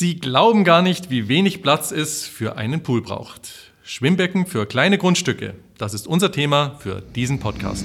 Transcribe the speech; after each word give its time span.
Sie 0.00 0.14
glauben 0.14 0.62
gar 0.62 0.80
nicht, 0.80 1.10
wie 1.10 1.26
wenig 1.26 1.60
Platz 1.60 1.90
es 1.90 2.24
für 2.24 2.54
einen 2.54 2.84
Pool 2.84 3.02
braucht. 3.02 3.72
Schwimmbecken 3.82 4.46
für 4.46 4.64
kleine 4.64 4.96
Grundstücke. 4.96 5.56
Das 5.76 5.92
ist 5.92 6.06
unser 6.06 6.30
Thema 6.30 6.76
für 6.78 7.02
diesen 7.16 7.40
Podcast. 7.40 7.84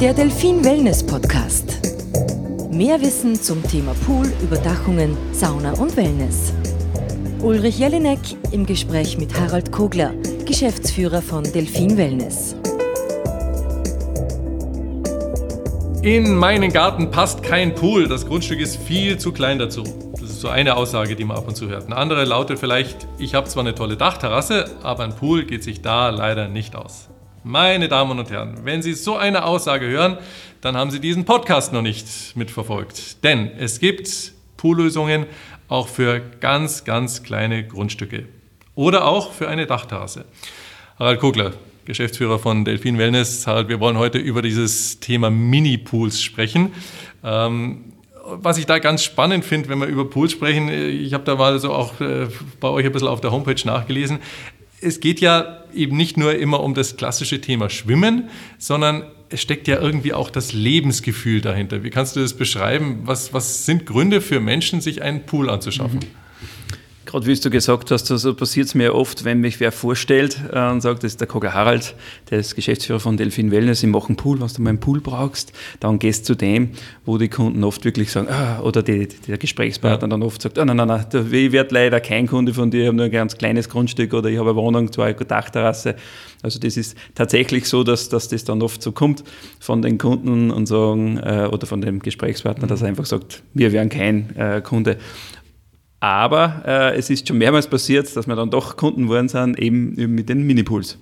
Der 0.00 0.14
Delfin 0.14 0.64
Wellness 0.64 1.06
Podcast. 1.06 1.82
Mehr 2.72 2.98
Wissen 3.02 3.34
zum 3.34 3.62
Thema 3.62 3.92
Pool, 4.06 4.32
Überdachungen, 4.42 5.18
Sauna 5.34 5.72
und 5.72 5.94
Wellness. 5.98 6.54
Ulrich 7.42 7.78
Jelinek 7.78 8.20
im 8.52 8.64
Gespräch 8.64 9.18
mit 9.18 9.38
Harald 9.38 9.70
Kogler, 9.70 10.14
Geschäftsführer 10.46 11.20
von 11.20 11.44
Delfin 11.44 11.98
Wellness. 11.98 12.56
In 16.02 16.34
meinen 16.34 16.72
Garten 16.72 17.10
passt 17.10 17.42
kein 17.42 17.74
Pool. 17.74 18.08
Das 18.08 18.24
Grundstück 18.24 18.58
ist 18.58 18.76
viel 18.76 19.18
zu 19.18 19.32
klein 19.32 19.58
dazu. 19.58 19.84
Das 20.12 20.22
ist 20.22 20.40
so 20.40 20.48
eine 20.48 20.78
Aussage, 20.78 21.14
die 21.14 21.24
man 21.24 21.36
ab 21.36 21.46
und 21.46 21.56
zu 21.56 21.68
hört. 21.68 21.84
Eine 21.84 21.96
andere 21.98 22.24
lautet 22.24 22.58
vielleicht, 22.58 23.06
ich 23.18 23.34
habe 23.34 23.46
zwar 23.48 23.64
eine 23.64 23.74
tolle 23.74 23.98
Dachterrasse, 23.98 24.78
aber 24.82 25.04
ein 25.04 25.14
Pool 25.14 25.44
geht 25.44 25.62
sich 25.62 25.82
da 25.82 26.08
leider 26.08 26.48
nicht 26.48 26.74
aus. 26.74 27.10
Meine 27.44 27.88
Damen 27.88 28.18
und 28.18 28.30
Herren, 28.30 28.60
wenn 28.64 28.80
Sie 28.80 28.94
so 28.94 29.16
eine 29.16 29.44
Aussage 29.44 29.88
hören, 29.88 30.16
dann 30.62 30.74
haben 30.74 30.90
Sie 30.90 31.00
diesen 31.00 31.26
Podcast 31.26 31.74
noch 31.74 31.82
nicht 31.82 32.34
mitverfolgt. 32.34 33.22
Denn 33.22 33.50
es 33.58 33.78
gibt 33.78 34.32
Poollösungen 34.56 35.26
auch 35.68 35.88
für 35.88 36.20
ganz, 36.40 36.84
ganz 36.84 37.24
kleine 37.24 37.68
Grundstücke. 37.68 38.26
Oder 38.74 39.04
auch 39.04 39.32
für 39.32 39.48
eine 39.48 39.66
Dachterrasse. 39.66 40.24
Harald 40.98 41.20
Kugler, 41.20 41.52
Geschäftsführer 41.90 42.38
von 42.38 42.64
Delfin 42.64 42.98
Wellness. 42.98 43.48
Harald, 43.48 43.68
wir 43.68 43.80
wollen 43.80 43.98
heute 43.98 44.18
über 44.18 44.42
dieses 44.42 45.00
Thema 45.00 45.28
Mini-Pools 45.28 46.22
sprechen. 46.22 46.72
Ähm, 47.24 47.92
was 48.24 48.58
ich 48.58 48.66
da 48.66 48.78
ganz 48.78 49.02
spannend 49.02 49.44
finde, 49.44 49.68
wenn 49.68 49.80
wir 49.80 49.88
über 49.88 50.08
Pools 50.08 50.30
sprechen, 50.30 50.68
ich 50.68 51.12
habe 51.14 51.24
da 51.24 51.34
mal 51.34 51.58
so 51.58 51.72
auch 51.72 52.00
äh, 52.00 52.28
bei 52.60 52.68
euch 52.68 52.86
ein 52.86 52.92
bisschen 52.92 53.08
auf 53.08 53.20
der 53.20 53.32
Homepage 53.32 53.60
nachgelesen. 53.66 54.20
Es 54.80 55.00
geht 55.00 55.20
ja 55.20 55.64
eben 55.74 55.96
nicht 55.96 56.16
nur 56.16 56.36
immer 56.36 56.60
um 56.60 56.74
das 56.74 56.96
klassische 56.96 57.40
Thema 57.40 57.68
Schwimmen, 57.68 58.30
sondern 58.56 59.04
es 59.28 59.42
steckt 59.42 59.66
ja 59.66 59.80
irgendwie 59.80 60.12
auch 60.12 60.30
das 60.30 60.52
Lebensgefühl 60.52 61.40
dahinter. 61.40 61.82
Wie 61.82 61.90
kannst 61.90 62.14
du 62.14 62.20
das 62.20 62.34
beschreiben? 62.34 63.00
Was, 63.02 63.34
was 63.34 63.66
sind 63.66 63.84
Gründe 63.84 64.20
für 64.20 64.38
Menschen, 64.38 64.80
sich 64.80 65.02
einen 65.02 65.26
Pool 65.26 65.50
anzuschaffen? 65.50 65.98
Mhm. 65.98 66.79
Gerade 67.06 67.26
wie 67.26 67.34
du 67.34 67.50
gesagt 67.50 67.90
hast, 67.90 68.10
also 68.10 68.34
passiert 68.34 68.66
es 68.66 68.74
mir 68.74 68.94
oft, 68.94 69.24
wenn 69.24 69.40
mich 69.40 69.58
wer 69.58 69.72
vorstellt 69.72 70.38
äh, 70.52 70.70
und 70.70 70.80
sagt, 70.82 71.02
das 71.02 71.12
ist 71.12 71.20
der 71.20 71.26
Kogler 71.26 71.54
Harald, 71.54 71.94
der 72.30 72.40
ist 72.40 72.54
Geschäftsführer 72.54 73.00
von 73.00 73.16
Delfin 73.16 73.50
Wellness, 73.50 73.82
ich 73.82 73.88
mache 73.88 74.08
einen 74.08 74.16
Pool, 74.16 74.38
wenn 74.40 74.48
du 74.48 74.62
mal 74.62 74.70
einen 74.70 74.80
Pool 74.80 75.00
brauchst, 75.00 75.52
dann 75.80 75.98
gehst 75.98 76.28
du 76.28 76.34
zu 76.34 76.36
dem, 76.36 76.70
wo 77.06 77.16
die 77.16 77.28
Kunden 77.28 77.64
oft 77.64 77.84
wirklich 77.84 78.12
sagen, 78.12 78.28
ah, 78.30 78.60
oder 78.60 78.82
die, 78.82 79.08
der 79.26 79.38
Gesprächspartner 79.38 80.06
ja. 80.06 80.10
dann 80.10 80.22
oft 80.22 80.42
sagt, 80.42 80.58
oh, 80.58 80.64
nein, 80.64 80.76
nein, 80.76 80.88
nein, 80.88 81.06
ich 81.12 81.52
werde 81.52 81.74
leider 81.74 82.00
kein 82.00 82.26
Kunde 82.26 82.52
von 82.52 82.70
dir, 82.70 82.82
ich 82.82 82.86
habe 82.86 82.96
nur 82.96 83.06
ein 83.06 83.10
ganz 83.10 83.36
kleines 83.36 83.68
Grundstück 83.68 84.12
oder 84.12 84.28
ich 84.28 84.38
habe 84.38 84.50
eine 84.50 84.56
Wohnung, 84.56 84.92
zwei 84.92 85.14
Dachterrasse. 85.14 85.96
Also 86.42 86.58
das 86.58 86.76
ist 86.76 86.96
tatsächlich 87.14 87.66
so, 87.66 87.82
dass, 87.82 88.08
dass 88.08 88.28
das 88.28 88.44
dann 88.44 88.62
oft 88.62 88.82
so 88.82 88.92
kommt 88.92 89.24
von 89.58 89.82
den 89.82 89.98
Kunden 89.98 90.50
und 90.50 90.66
sagen, 90.66 91.18
äh, 91.18 91.48
oder 91.50 91.66
von 91.66 91.80
dem 91.80 92.00
Gesprächspartner, 92.00 92.64
mhm. 92.64 92.68
dass 92.68 92.82
er 92.82 92.88
einfach 92.88 93.06
sagt, 93.06 93.42
wir 93.54 93.72
wären 93.72 93.88
kein 93.88 94.34
äh, 94.36 94.60
Kunde. 94.60 94.98
Aber 96.00 96.62
äh, 96.66 96.96
es 96.96 97.10
ist 97.10 97.28
schon 97.28 97.38
mehrmals 97.38 97.68
passiert, 97.68 98.14
dass 98.16 98.26
wir 98.26 98.34
dann 98.34 98.50
doch 98.50 98.76
Kunden 98.76 99.04
geworden 99.04 99.28
sind, 99.28 99.58
eben, 99.58 99.96
eben 99.98 100.14
mit 100.14 100.30
den 100.30 100.46
Minipools. 100.46 100.98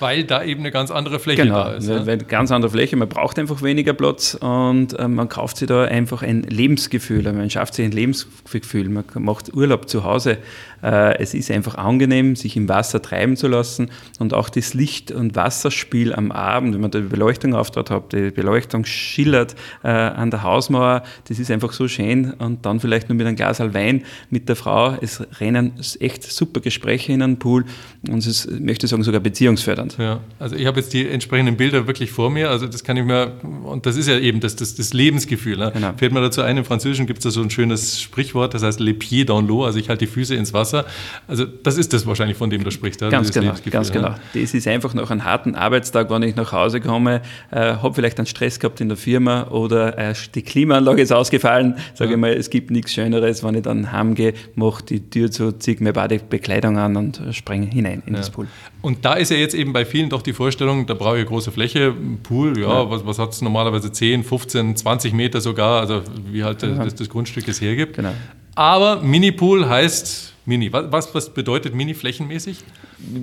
Weil 0.00 0.24
da 0.24 0.42
eben 0.42 0.60
eine 0.60 0.70
ganz 0.70 0.90
andere 0.90 1.18
Fläche 1.18 1.42
genau, 1.42 1.64
da 1.64 1.72
ist. 1.74 1.86
Genau, 1.86 2.06
weil 2.06 2.18
ganz 2.18 2.50
andere 2.50 2.70
Fläche, 2.70 2.96
man 2.96 3.08
braucht 3.08 3.38
einfach 3.38 3.62
weniger 3.62 3.92
Platz 3.92 4.34
und 4.34 4.98
äh, 4.98 5.08
man 5.08 5.28
kauft 5.28 5.58
sich 5.58 5.68
da 5.68 5.84
einfach 5.84 6.22
ein 6.22 6.42
Lebensgefühl, 6.42 7.22
man 7.32 7.50
schafft 7.50 7.74
sich 7.74 7.84
ein 7.84 7.92
Lebensgefühl, 7.92 8.88
man 8.88 9.04
macht 9.14 9.54
Urlaub 9.54 9.88
zu 9.88 10.04
Hause. 10.04 10.38
Äh, 10.82 11.18
es 11.18 11.34
ist 11.34 11.50
einfach 11.50 11.74
angenehm, 11.74 12.36
sich 12.36 12.56
im 12.56 12.68
Wasser 12.68 13.02
treiben 13.02 13.36
zu 13.36 13.48
lassen 13.48 13.90
und 14.18 14.32
auch 14.32 14.48
das 14.48 14.74
Licht- 14.74 15.12
und 15.12 15.36
Wasserspiel 15.36 16.14
am 16.14 16.32
Abend, 16.32 16.74
wenn 16.74 16.80
man 16.80 16.90
da 16.90 17.00
die 17.00 17.08
Beleuchtung 17.08 17.54
auftrat 17.54 17.90
hat, 17.90 18.12
die 18.12 18.30
Beleuchtung 18.30 18.84
schillert 18.84 19.54
äh, 19.82 19.88
an 19.88 20.30
der 20.30 20.42
Hausmauer, 20.42 21.02
das 21.28 21.38
ist 21.38 21.50
einfach 21.50 21.72
so 21.72 21.88
schön. 21.88 22.32
Und 22.34 22.64
dann 22.64 22.80
vielleicht 22.80 23.08
nur 23.08 23.16
mit 23.16 23.26
einem 23.26 23.36
Glas 23.36 23.60
Wein 23.60 24.04
mit 24.30 24.48
der 24.48 24.56
Frau, 24.56 24.96
es 25.00 25.22
rennen 25.38 25.74
echt 25.98 26.24
super 26.24 26.60
Gespräche 26.60 27.12
in 27.12 27.22
einen 27.22 27.38
Pool 27.38 27.64
und 28.08 28.18
es 28.18 28.26
ist, 28.26 28.46
ich 28.46 28.60
möchte 28.60 28.86
sagen, 28.86 29.02
sogar 29.02 29.20
beziehungsfördernd. 29.20 29.89
Ja, 29.98 30.20
also 30.38 30.56
ich 30.56 30.66
habe 30.66 30.80
jetzt 30.80 30.92
die 30.92 31.06
entsprechenden 31.08 31.56
Bilder 31.56 31.86
wirklich 31.86 32.10
vor 32.10 32.30
mir, 32.30 32.50
also 32.50 32.66
das 32.66 32.84
kann 32.84 32.96
ich 32.96 33.04
mir, 33.04 33.32
und 33.64 33.86
das 33.86 33.96
ist 33.96 34.08
ja 34.08 34.18
eben 34.18 34.40
das, 34.40 34.56
das, 34.56 34.74
das 34.74 34.92
Lebensgefühl. 34.92 35.56
Ne? 35.56 35.70
Genau. 35.72 35.92
Fällt 35.96 36.12
mir 36.12 36.20
dazu 36.20 36.42
ein, 36.42 36.56
im 36.56 36.64
Französischen 36.64 37.06
gibt 37.06 37.18
es 37.18 37.24
da 37.24 37.30
so 37.30 37.42
ein 37.42 37.50
schönes 37.50 38.00
Sprichwort, 38.00 38.54
das 38.54 38.62
heißt 38.62 38.80
les 38.80 38.98
pieds 38.98 39.26
dans 39.26 39.46
l'eau, 39.46 39.64
also 39.64 39.78
ich 39.78 39.88
halte 39.88 40.06
die 40.06 40.10
Füße 40.10 40.34
ins 40.34 40.52
Wasser. 40.52 40.86
Also 41.28 41.44
das 41.44 41.76
ist 41.78 41.92
das 41.92 42.06
wahrscheinlich, 42.06 42.36
von 42.36 42.50
dem 42.50 42.64
du 42.64 42.70
sprichst. 42.70 43.00
Ja? 43.00 43.08
Ganz 43.08 43.32
genau, 43.32 43.54
ganz 43.70 43.92
genau. 43.92 44.14
Das 44.34 44.54
ist 44.54 44.66
einfach 44.66 44.94
nach 44.94 45.10
einem 45.10 45.24
harten 45.24 45.54
Arbeitstag, 45.54 46.10
wenn 46.10 46.22
ich 46.22 46.36
nach 46.36 46.52
Hause 46.52 46.80
komme, 46.80 47.22
äh, 47.50 47.56
habe 47.56 47.94
vielleicht 47.94 48.18
einen 48.18 48.26
Stress 48.26 48.58
gehabt 48.60 48.80
in 48.80 48.88
der 48.88 48.96
Firma 48.96 49.48
oder 49.48 49.98
äh, 49.98 50.14
die 50.34 50.42
Klimaanlage 50.42 51.02
ist 51.02 51.12
ausgefallen. 51.12 51.76
Sage 51.94 52.10
ja. 52.10 52.16
ich 52.16 52.20
mal, 52.20 52.32
es 52.32 52.50
gibt 52.50 52.70
nichts 52.70 52.92
Schöneres, 52.92 53.44
wenn 53.44 53.54
ich 53.54 53.62
dann 53.62 53.92
heimgehe, 53.92 54.34
mache 54.54 54.84
die 54.84 55.00
Tür 55.10 55.30
zu, 55.30 55.52
ziehe 55.52 55.76
mir 55.80 55.92
Badebekleidung 55.92 56.78
an 56.78 56.96
und 56.96 57.20
springe 57.32 57.66
hinein 57.66 58.02
in 58.06 58.14
ja. 58.14 58.20
das 58.20 58.30
Pool. 58.30 58.46
Und 58.82 59.04
da 59.04 59.14
ist 59.14 59.30
ja 59.30 59.36
jetzt 59.36 59.54
eben 59.54 59.72
bei 59.72 59.84
vielen 59.84 60.08
doch 60.08 60.22
die 60.22 60.32
Vorstellung, 60.32 60.86
da 60.86 60.94
brauche 60.94 61.16
ich 61.16 61.20
eine 61.20 61.26
große 61.26 61.52
Fläche, 61.52 61.94
Pool, 62.22 62.58
ja, 62.58 62.68
ja. 62.68 62.90
was, 62.90 63.04
was 63.04 63.18
hat 63.18 63.32
es 63.32 63.42
normalerweise 63.42 63.92
10, 63.92 64.24
15, 64.24 64.76
20 64.76 65.12
Meter 65.12 65.40
sogar, 65.40 65.80
also 65.80 66.02
wie 66.30 66.44
halt 66.44 66.62
das, 66.62 66.94
das 66.94 67.08
Grundstück 67.08 67.46
es 67.48 67.60
hergibt. 67.60 67.96
Genau. 67.96 68.12
Aber 68.54 69.00
Mini-Pool 69.02 69.68
heißt 69.68 70.34
Mini. 70.46 70.72
Was, 70.72 71.14
was 71.14 71.30
bedeutet 71.30 71.74
Mini 71.74 71.94
flächenmäßig? 71.94 72.58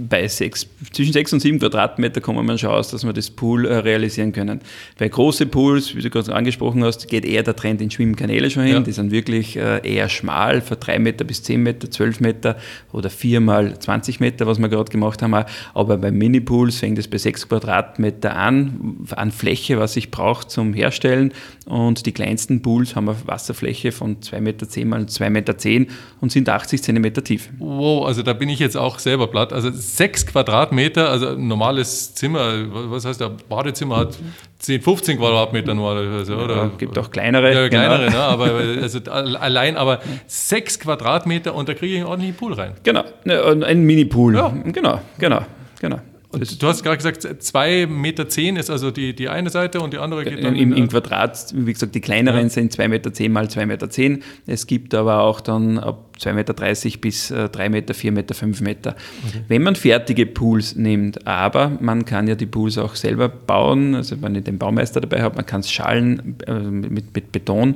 Bei 0.09 0.27
sechs, 0.27 0.67
zwischen 0.91 1.13
6 1.13 1.33
und 1.33 1.39
7 1.39 1.59
Quadratmeter 1.59 2.21
kommen 2.21 2.45
wir 2.45 2.57
schon 2.57 2.71
aus, 2.71 2.89
dass 2.89 3.05
wir 3.05 3.13
das 3.13 3.29
Pool 3.29 3.65
äh, 3.65 3.77
realisieren 3.77 4.31
können. 4.31 4.59
Bei 4.97 5.07
großen 5.07 5.49
Pools, 5.49 5.95
wie 5.95 6.01
du 6.01 6.09
gerade 6.09 6.33
angesprochen 6.33 6.83
hast, 6.83 7.07
geht 7.07 7.25
eher 7.25 7.43
der 7.43 7.55
Trend 7.55 7.81
in 7.81 7.91
Schwimmkanäle 7.91 8.49
schon 8.49 8.63
hin. 8.63 8.73
Ja. 8.73 8.79
Die 8.79 8.91
sind 8.91 9.11
wirklich 9.11 9.55
äh, 9.55 9.79
eher 9.83 10.09
schmal, 10.09 10.61
von 10.61 10.79
3 10.79 10.99
Meter 10.99 11.23
bis 11.23 11.43
10 11.43 11.61
Meter, 11.61 11.89
12 11.89 12.19
Meter 12.19 12.57
oder 12.91 13.09
4 13.09 13.39
mal 13.39 13.77
20 13.77 14.19
Meter, 14.19 14.47
was 14.47 14.59
wir 14.59 14.69
gerade 14.69 14.91
gemacht 14.91 15.21
haben. 15.21 15.45
Aber 15.73 15.97
bei 15.97 16.11
Mini-Pools 16.11 16.77
fängt 16.77 16.97
es 16.97 17.07
bei 17.07 17.17
6 17.17 17.49
Quadratmeter 17.49 18.35
an, 18.35 18.97
an 19.11 19.31
Fläche, 19.31 19.79
was 19.79 19.95
ich 19.95 20.11
brauche 20.11 20.47
zum 20.47 20.73
Herstellen. 20.73 21.33
Und 21.65 22.05
die 22.05 22.11
kleinsten 22.11 22.61
Pools 22.61 22.95
haben 22.95 23.09
eine 23.09 23.17
Wasserfläche 23.25 23.91
von 23.91 24.17
2,10 24.21 24.39
Meter 24.41 24.85
mal 24.85 25.01
2,10 25.01 25.29
Meter 25.29 25.93
und 26.21 26.31
sind 26.31 26.49
80 26.49 26.81
Zentimeter 26.81 27.23
tief. 27.23 27.49
Wow, 27.59 28.05
also 28.05 28.23
da 28.23 28.33
bin 28.33 28.49
ich 28.49 28.59
jetzt 28.59 28.77
auch 28.77 28.99
selber 28.99 29.27
platt. 29.27 29.53
Also 29.53 29.66
6 29.71 30.27
Quadratmeter, 30.27 31.09
also 31.09 31.29
ein 31.29 31.47
normales 31.47 32.13
Zimmer, 32.13 32.53
was 32.91 33.05
heißt 33.05 33.21
der 33.21 33.29
Badezimmer 33.29 33.97
hat 33.97 34.17
10, 34.59 34.81
15 34.81 35.17
Quadratmeter 35.17 35.73
normalerweise, 35.73 36.35
oder? 36.35 36.55
Ja, 36.55 36.71
gibt 36.77 36.97
auch 36.97 37.11
kleinere. 37.11 37.53
Ja, 37.53 37.69
kleinere, 37.69 38.05
genau. 38.05 38.17
ne? 38.17 38.23
aber 38.23 38.51
also 38.81 38.99
allein 39.11 39.77
aber 39.77 39.99
6 40.27 40.79
Quadratmeter 40.79 41.53
und 41.53 41.69
da 41.69 41.73
kriege 41.73 41.93
ich 41.93 41.99
einen 41.99 42.07
ordentlichen 42.07 42.35
Pool 42.35 42.53
rein. 42.53 42.73
Genau, 42.83 43.03
ne, 43.23 43.41
ein 43.65 43.81
Mini-Pool. 43.81 44.35
Ja. 44.35 44.53
Genau, 44.65 45.01
genau, 45.19 45.41
genau. 45.79 45.99
Und 46.29 46.61
du 46.61 46.67
hast 46.67 46.83
gerade 46.83 46.97
gesagt, 46.97 47.23
2,10 47.23 47.87
Meter 47.87 48.27
zehn 48.27 48.57
ist 48.57 48.69
also 48.69 48.91
die, 48.91 49.15
die 49.15 49.29
eine 49.29 49.49
Seite 49.49 49.79
und 49.79 49.93
die 49.93 49.97
andere 49.97 50.25
geht 50.25 50.43
dann. 50.43 50.55
Im, 50.55 50.73
im 50.73 50.89
Quadrat, 50.89 51.53
wie 51.55 51.71
gesagt, 51.71 51.95
die 51.95 52.01
kleineren 52.01 52.43
ja. 52.43 52.49
sind 52.49 52.75
2,10 52.75 52.87
Meter 52.89 53.13
zehn 53.13 53.31
mal 53.31 53.45
2,10 53.45 53.65
Meter. 53.65 53.89
Zehn. 53.89 54.23
Es 54.45 54.67
gibt 54.67 54.93
aber 54.93 55.21
auch 55.21 55.39
dann 55.39 55.77
ab 55.77 56.15
2,30 56.19 56.33
Meter 56.33 56.99
bis 56.99 57.27
3 57.29 57.47
äh, 57.65 57.69
Meter, 57.69 57.93
4 57.93 58.11
Meter, 58.11 58.33
5 58.33 58.61
Meter. 58.61 58.95
Okay. 59.25 59.41
Wenn 59.47 59.63
man 59.63 59.75
fertige 59.75 60.25
Pools 60.25 60.75
nimmt, 60.75 61.25
aber 61.25 61.77
man 61.79 62.03
kann 62.03 62.27
ja 62.27 62.35
die 62.35 62.45
Pools 62.45 62.77
auch 62.77 62.95
selber 62.95 63.29
bauen, 63.29 63.95
also 63.95 64.21
wenn 64.21 64.35
ich 64.35 64.43
den 64.43 64.57
Baumeister 64.57 64.99
dabei 64.99 65.21
habe, 65.21 65.35
man 65.35 65.45
kann 65.45 65.61
es 65.61 65.71
schallen 65.71 66.35
äh, 66.45 66.53
mit, 66.53 67.15
mit 67.15 67.31
Beton 67.31 67.75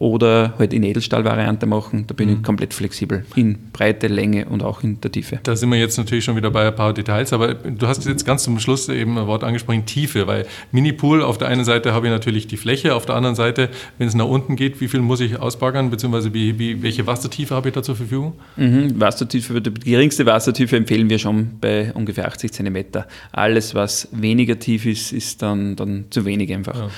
oder 0.00 0.54
halt 0.58 0.72
in 0.72 0.82
Edelstahlvariante 0.82 1.66
machen. 1.66 2.06
Da 2.06 2.14
bin 2.14 2.30
mhm. 2.30 2.36
ich 2.36 2.42
komplett 2.42 2.72
flexibel 2.72 3.26
in 3.36 3.58
Breite, 3.70 4.08
Länge 4.08 4.46
und 4.46 4.62
auch 4.62 4.82
in 4.82 4.98
der 5.02 5.12
Tiefe. 5.12 5.40
Da 5.42 5.54
sind 5.54 5.68
wir 5.68 5.78
jetzt 5.78 5.98
natürlich 5.98 6.24
schon 6.24 6.36
wieder 6.36 6.50
bei 6.50 6.66
ein 6.66 6.74
paar 6.74 6.94
Details, 6.94 7.34
aber 7.34 7.52
du 7.52 7.86
hast 7.86 8.06
jetzt 8.06 8.24
ganz 8.24 8.42
zum 8.42 8.58
Schluss 8.60 8.88
eben 8.88 9.18
ein 9.18 9.26
Wort 9.26 9.44
angesprochen, 9.44 9.84
Tiefe, 9.84 10.26
weil 10.26 10.46
Mini-Pool, 10.72 11.22
auf 11.22 11.36
der 11.36 11.48
einen 11.48 11.66
Seite 11.66 11.92
habe 11.92 12.06
ich 12.06 12.12
natürlich 12.12 12.46
die 12.46 12.56
Fläche, 12.56 12.94
auf 12.94 13.04
der 13.04 13.14
anderen 13.14 13.36
Seite, 13.36 13.68
wenn 13.98 14.08
es 14.08 14.14
nach 14.14 14.24
unten 14.24 14.56
geht, 14.56 14.80
wie 14.80 14.88
viel 14.88 15.00
muss 15.00 15.20
ich 15.20 15.38
ausbaggern, 15.38 15.90
beziehungsweise 15.90 16.32
wie, 16.32 16.58
wie, 16.58 16.82
welche 16.82 17.06
Wassertiefe 17.06 17.54
habe 17.54 17.68
ich 17.68 17.74
da 17.74 17.82
zur 17.82 17.94
Verfügung? 17.94 18.32
Mhm. 18.56 18.98
Wassertiefe, 18.98 19.60
die 19.60 19.90
geringste 19.90 20.24
Wassertiefe 20.24 20.78
empfehlen 20.78 21.10
wir 21.10 21.18
schon 21.18 21.58
bei 21.60 21.92
ungefähr 21.92 22.26
80 22.26 22.52
cm. 22.52 22.84
Alles, 23.32 23.74
was 23.74 24.08
weniger 24.12 24.58
tief 24.58 24.86
ist, 24.86 25.12
ist 25.12 25.42
dann, 25.42 25.76
dann 25.76 26.06
zu 26.08 26.24
wenig 26.24 26.50
einfach. 26.54 26.74
Ja. 26.74 26.88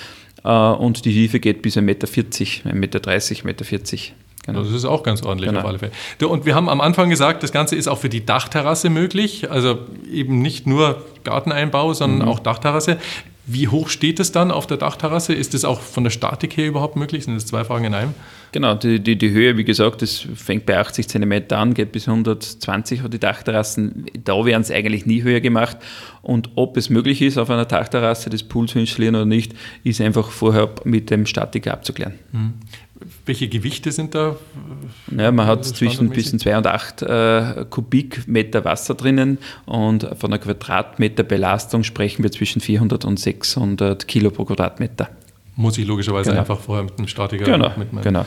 Äh, 0.44 0.48
und 0.48 1.04
die 1.04 1.12
Tiefe 1.12 1.40
geht 1.40 1.62
bis 1.62 1.76
1,40 1.76 1.82
Meter, 1.82 2.06
1,30 2.98 3.44
Meter, 3.44 3.64
1,40 3.64 3.72
Meter. 3.74 4.14
Genau. 4.44 4.62
Das 4.62 4.72
ist 4.72 4.84
auch 4.84 5.04
ganz 5.04 5.22
ordentlich 5.22 5.48
genau. 5.48 5.60
auf 5.60 5.66
alle 5.66 5.78
Fälle. 5.78 5.92
Und 6.28 6.46
wir 6.46 6.56
haben 6.56 6.68
am 6.68 6.80
Anfang 6.80 7.10
gesagt, 7.10 7.44
das 7.44 7.52
Ganze 7.52 7.76
ist 7.76 7.86
auch 7.86 7.98
für 7.98 8.08
die 8.08 8.26
Dachterrasse 8.26 8.90
möglich. 8.90 9.50
Also 9.50 9.78
eben 10.10 10.42
nicht 10.42 10.66
nur 10.66 11.04
Garteneinbau, 11.22 11.94
sondern 11.94 12.26
mhm. 12.26 12.28
auch 12.28 12.40
Dachterrasse. 12.40 12.98
Wie 13.44 13.66
hoch 13.66 13.88
steht 13.88 14.20
es 14.20 14.30
dann 14.30 14.52
auf 14.52 14.68
der 14.68 14.76
Dachterrasse? 14.76 15.34
Ist 15.34 15.52
das 15.52 15.64
auch 15.64 15.80
von 15.80 16.04
der 16.04 16.10
Statik 16.10 16.56
her 16.56 16.68
überhaupt 16.68 16.94
möglich? 16.94 17.24
Sind 17.24 17.34
das 17.34 17.44
zwei 17.46 17.64
Fragen 17.64 17.86
in 17.86 17.94
einem? 17.94 18.14
Genau, 18.52 18.74
die, 18.74 19.00
die, 19.00 19.16
die 19.16 19.30
Höhe, 19.30 19.56
wie 19.56 19.64
gesagt, 19.64 20.02
das 20.02 20.26
fängt 20.34 20.64
bei 20.64 20.78
80 20.78 21.08
cm 21.08 21.44
an, 21.50 21.74
geht 21.74 21.90
bis 21.90 22.06
120 22.06 23.02
die 23.08 23.18
Dachterrassen. 23.18 24.06
Da 24.22 24.44
werden 24.44 24.62
es 24.62 24.70
eigentlich 24.70 25.06
nie 25.06 25.22
höher 25.22 25.40
gemacht. 25.40 25.78
Und 26.20 26.50
ob 26.54 26.76
es 26.76 26.88
möglich 26.88 27.20
ist, 27.20 27.36
auf 27.36 27.50
einer 27.50 27.64
Dachterrasse 27.64 28.30
das 28.30 28.44
Pool 28.44 28.68
zu 28.68 28.78
installieren 28.78 29.16
oder 29.16 29.24
nicht, 29.24 29.54
ist 29.82 30.00
einfach 30.00 30.30
vorher 30.30 30.70
mit 30.84 31.10
dem 31.10 31.26
Statiker 31.26 31.72
abzuklären. 31.72 32.14
Mhm. 32.30 32.54
Welche 33.26 33.48
Gewichte 33.48 33.92
sind 33.92 34.14
da? 34.14 34.36
Ja, 35.16 35.32
man 35.32 35.46
hat 35.46 35.64
zwischen 35.64 36.10
bis 36.10 36.36
2 36.36 36.56
und 36.58 36.66
8 36.66 37.02
äh, 37.02 37.64
Kubikmeter 37.68 38.64
Wasser 38.64 38.94
drinnen 38.94 39.38
und 39.64 40.08
von 40.18 40.32
einer 40.32 40.38
Quadratmeter 40.38 41.22
Belastung 41.22 41.84
sprechen 41.84 42.22
wir 42.22 42.30
zwischen 42.30 42.60
400 42.60 43.04
und 43.04 43.18
600 43.18 44.06
Kilo 44.06 44.30
pro 44.30 44.44
Quadratmeter. 44.44 45.08
Muss 45.56 45.76
ich 45.78 45.86
logischerweise 45.86 46.30
genau. 46.30 46.40
einfach 46.40 46.60
vorher 46.60 46.84
mit 46.84 46.98
dem 46.98 47.08
Statiker 47.08 47.44
genau, 47.44 47.72
mit 47.76 47.92
meinem 47.92 48.04
genau 48.04 48.26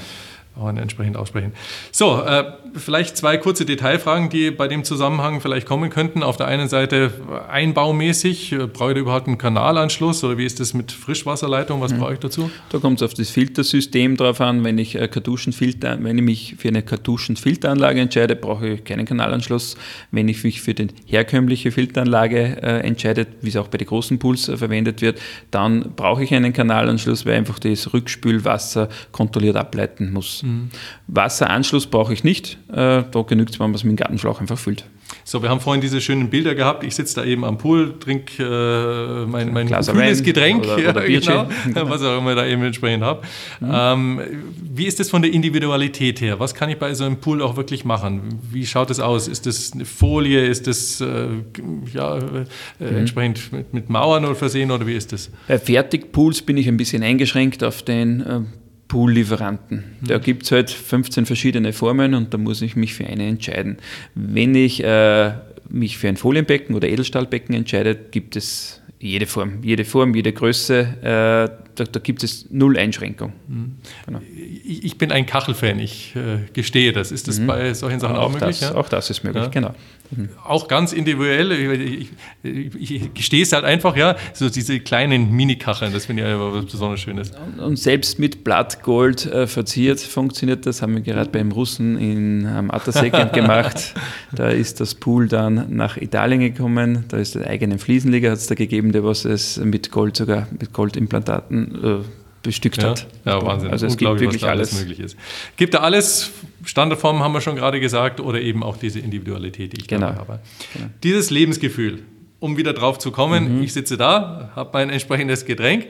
und 0.56 0.78
entsprechend 0.78 1.18
aussprechen. 1.18 1.54
So, 1.92 2.22
äh, 2.22 2.46
vielleicht 2.76 3.18
zwei 3.18 3.38
kurze 3.38 3.66
Detailfragen, 3.66 4.30
die 4.30 4.52
bei 4.52 4.68
dem 4.68 4.84
Zusammenhang 4.84 5.42
vielleicht 5.42 5.68
kommen 5.68 5.90
könnten. 5.90 6.24
Auf 6.24 6.38
der 6.38 6.48
einen 6.48 6.70
Seite 6.70 7.12
einbaumäßig, 7.50 8.54
äh, 8.54 8.68
brauche 8.68 8.94
ich 8.94 8.98
überhaupt 8.98 9.28
einen 9.28 9.38
Kanalanschluss 9.38 10.24
oder 10.24 10.38
wie 10.38 10.46
ist 10.46 10.60
das 10.60 10.74
mit 10.74 10.92
Frischwasserleitung? 10.92 11.82
Was 11.82 11.94
mhm. 11.94 12.00
brauche 12.00 12.14
ich 12.14 12.20
dazu? 12.20 12.50
Da 12.70 12.80
kommt 12.80 13.02
es 13.02 13.04
auf 13.04 13.14
das 13.14 13.30
Filtersystem 13.30 14.16
drauf 14.16 14.40
an. 14.40 14.64
Wenn 14.64 14.78
ich, 14.78 14.96
äh, 14.96 15.08
Kartuschenfilter, 15.08 15.98
wenn 16.02 16.18
ich 16.18 16.24
mich 16.24 16.56
für 16.58 16.70
eine 16.70 16.84
Kartuschenfilteranlage 16.84 18.00
entscheide, 18.00 18.36
brauche 18.36 18.70
ich 18.70 18.84
keinen 18.84 19.06
Kanalanschluss. 19.06 19.76
Wenn 20.12 20.30
ich 20.30 20.44
mich 20.44 20.62
für 20.62 20.74
die 20.74 20.88
herkömmliche 21.06 21.72
Filteranlage 21.72 22.62
äh, 22.62 22.80
entscheide, 22.80 23.28
wie 23.42 23.50
es 23.50 23.58
auch 23.58 23.68
bei 23.68 23.78
den 23.78 23.88
großen 23.88 24.20
Pools 24.20 24.48
äh, 24.48 24.58
verwendet 24.58 25.02
wird, 25.02 25.20
dann 25.52 25.94
brauche 25.96 26.24
ich 26.24 26.34
einen 26.34 26.54
Kanalanschluss, 26.54 27.26
weil 27.26 27.36
einfach 27.36 27.60
das 27.60 27.94
Rückspülwasser 27.94 28.90
kontrolliert 29.12 29.58
ableiten 29.58 30.14
muss. 30.14 30.45
Mhm. 30.46 30.70
Wasseranschluss 31.08 31.88
brauche 31.88 32.14
ich 32.14 32.24
nicht. 32.24 32.58
Äh, 32.70 33.04
da 33.10 33.22
genügt 33.28 33.52
es, 33.52 33.60
wenn 33.60 33.68
man 33.68 33.76
es 33.76 33.84
mit 33.84 33.94
dem 33.94 33.98
Gartenschlauch 33.98 34.40
einfach 34.40 34.58
füllt. 34.58 34.86
So, 35.24 35.42
wir 35.42 35.50
haben 35.50 35.60
vorhin 35.60 35.82
diese 35.82 36.02
schönen 36.02 36.30
Bilder 36.30 36.56
gehabt. 36.56 36.84
Ich 36.84 36.96
sitze 36.96 37.16
da 37.16 37.26
eben 37.26 37.46
am 37.46 37.58
Pool, 37.58 37.98
trinke 38.00 38.44
äh, 38.44 39.26
mein, 39.26 39.54
mein 39.54 39.68
kühles 39.68 40.24
Getränk, 40.24 40.66
oder, 40.66 40.90
oder 40.90 41.02
genau, 41.08 41.48
was 41.90 42.02
auch 42.04 42.20
immer 42.20 42.32
ich 42.32 42.36
da 42.36 42.46
eben 42.46 42.64
entsprechend 42.64 43.04
habe. 43.04 43.22
Mhm. 43.60 43.72
Ähm, 43.72 44.22
wie 44.74 44.86
ist 44.86 45.00
das 45.00 45.10
von 45.10 45.22
der 45.22 45.32
Individualität 45.32 46.22
her? 46.22 46.40
Was 46.40 46.54
kann 46.54 46.70
ich 46.70 46.78
bei 46.78 46.94
so 46.94 47.06
einem 47.06 47.18
Pool 47.18 47.42
auch 47.42 47.56
wirklich 47.56 47.86
machen? 47.86 48.40
Wie 48.52 48.66
schaut 48.66 48.92
es 48.92 49.00
aus? 49.00 49.28
Ist 49.28 49.46
das 49.46 49.74
eine 49.74 49.86
Folie? 49.86 50.46
Ist 50.46 50.68
das 50.68 51.02
äh, 51.02 51.28
ja, 51.94 52.18
äh, 52.18 52.20
mhm. 52.80 52.98
entsprechend 52.98 53.52
mit, 53.52 53.74
mit 53.74 53.90
Mauern 53.90 54.26
oder 54.26 54.36
versehen 54.36 54.72
oder 54.72 54.86
wie 54.86 54.96
ist 54.96 55.12
das? 55.12 55.32
Bei 55.48 55.58
Fertigpools 55.60 56.42
bin 56.42 56.58
ich 56.58 56.68
ein 56.68 56.78
bisschen 56.78 57.04
eingeschränkt 57.04 57.64
auf 57.64 57.84
den 57.84 58.22
äh, 58.22 58.42
Poollieferanten. 58.88 59.78
Mhm. 60.02 60.08
Da 60.08 60.18
gibt 60.18 60.44
es 60.44 60.52
halt 60.52 60.70
15 60.70 61.26
verschiedene 61.26 61.74
Formen 61.74 62.14
und 62.14 62.34
da 62.34 62.38
muss 62.38 62.62
ich 62.62 62.76
mich 62.76 62.94
für 62.94 63.06
eine 63.06 63.28
entscheiden. 63.28 63.78
Wenn 64.14 64.56
ich 64.56 64.84
äh, 64.84 65.34
mich 65.70 65.98
für 65.98 66.08
ein 66.08 66.18
Folienbecken 66.18 66.76
oder 66.76 66.88
Edelstahlbecken 66.88 67.56
entscheide, 67.56 67.96
gibt 67.96 68.36
es 68.36 68.82
jede 69.00 69.26
Form, 69.26 69.62
jede 69.62 69.86
Form, 69.86 70.16
jede 70.16 70.34
Größe. 70.34 70.80
Äh, 70.80 71.66
da, 71.76 71.84
da, 71.84 72.00
gibt 72.00 72.24
es 72.24 72.48
null 72.50 72.78
Einschränkung. 72.78 73.34
Mhm. 73.48 73.76
Genau. 74.06 74.22
Ich 74.64 74.98
bin 74.98 75.12
ein 75.12 75.26
Kachelfan, 75.26 75.80
ich 75.80 76.16
äh, 76.16 76.40
gestehe 76.54 76.94
das. 76.94 77.12
Ist 77.12 77.28
das 77.28 77.40
mhm. 77.40 77.48
bei 77.48 77.74
solchen 77.74 78.00
Sachen 78.00 78.16
auch, 78.16 78.24
auch 78.24 78.32
möglich? 78.32 78.60
Das, 78.60 78.70
ja? 78.70 78.76
Auch 78.76 78.88
das 78.88 79.10
ist 79.10 79.24
möglich, 79.24 79.44
ja. 79.44 79.50
genau. 79.50 79.76
Mhm. 80.12 80.30
Auch 80.44 80.68
ganz 80.68 80.94
individuell, 80.94 81.52
ich, 81.52 82.10
ich, 82.44 82.92
ich 82.92 83.14
gestehe 83.14 83.42
es 83.42 83.52
halt 83.54 83.66
einfach, 83.66 83.96
ja, 83.96 84.16
so 84.34 84.50
diese 84.50 84.80
kleinen 84.80 85.32
Mini-Kacheln, 85.32 85.92
das 85.94 86.06
finde 86.06 86.24
ich 86.24 86.30
ja 86.30 86.40
was 86.40 86.66
besonders 86.66 87.00
Schönes. 87.00 87.32
Und 87.58 87.78
selbst 87.78 88.20
mit 88.20 88.44
Blattgold 88.44 89.26
äh, 89.26 89.48
verziert 89.48 90.00
funktioniert 90.00 90.66
das, 90.66 90.82
haben 90.82 90.94
wir 90.96 91.02
gerade 91.02 91.30
beim 91.30 91.52
Russen 91.52 91.98
in 91.98 92.46
am 92.46 92.72
Attersegend 92.72 93.34
gemacht. 93.34 93.94
Da 94.32 94.50
ist 94.50 94.80
das 94.80 94.96
Pool 94.96 95.28
dann 95.28 95.76
nach 95.76 95.98
Italien 95.98 96.40
gekommen, 96.40 97.06
da 97.08 97.18
ist 97.18 97.36
der 97.36 97.48
eigene 97.48 97.80
Fliesenleger, 97.80 98.32
hat 98.32 98.38
es 98.38 98.48
da 98.48 98.56
gegeben, 98.56 98.85
der 98.92 99.04
was 99.04 99.26
es 99.26 99.58
mit 99.58 99.92
Gold 99.92 100.18
sogar, 100.18 100.48
mit 100.58 100.74
Goldimplantaten 100.74 101.84
äh, 101.84 101.98
bestückt 102.46 102.82
ja, 102.82 102.90
hat. 102.90 103.08
Ja, 103.26 103.46
Wahnsinn. 103.46 103.72
Also 103.72 103.88
es 103.88 103.98
gibt 103.98 104.20
wirklich 104.20 104.46
alles. 104.46 104.72
alles 104.72 104.80
möglich 104.80 105.00
ist. 105.00 105.18
Gibt 105.58 105.74
da 105.74 105.80
alles, 105.80 106.32
Standardformen 106.64 107.22
haben 107.24 107.34
wir 107.34 107.42
schon 107.42 107.56
gerade 107.56 107.80
gesagt, 107.80 108.20
oder 108.20 108.40
eben 108.40 108.64
auch 108.64 108.78
diese 108.78 109.00
Individualität, 109.00 109.74
die 109.74 109.82
ich 109.82 109.88
genau. 109.88 110.08
habe. 110.08 110.40
Genau. 110.74 110.88
Dieses 111.04 111.30
Lebensgefühl, 111.32 112.04
um 112.40 112.58
wieder 112.58 112.74
drauf 112.74 113.00
zu 113.00 113.12
kommen, 113.12 113.58
mhm. 113.58 113.64
ich 113.64 113.74
sitze 113.74 113.98
da, 113.98 114.52
habe 114.56 114.70
mein 114.74 114.90
entsprechendes 114.90 115.46
Getränk 115.46 115.88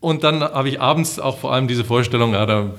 und 0.00 0.24
dann 0.24 0.40
habe 0.40 0.70
ich 0.70 0.80
abends 0.80 1.18
auch 1.18 1.38
vor 1.38 1.52
allem 1.52 1.68
diese 1.68 1.84
Vorstellung, 1.84 2.32
ja, 2.32 2.46
da 2.46 2.70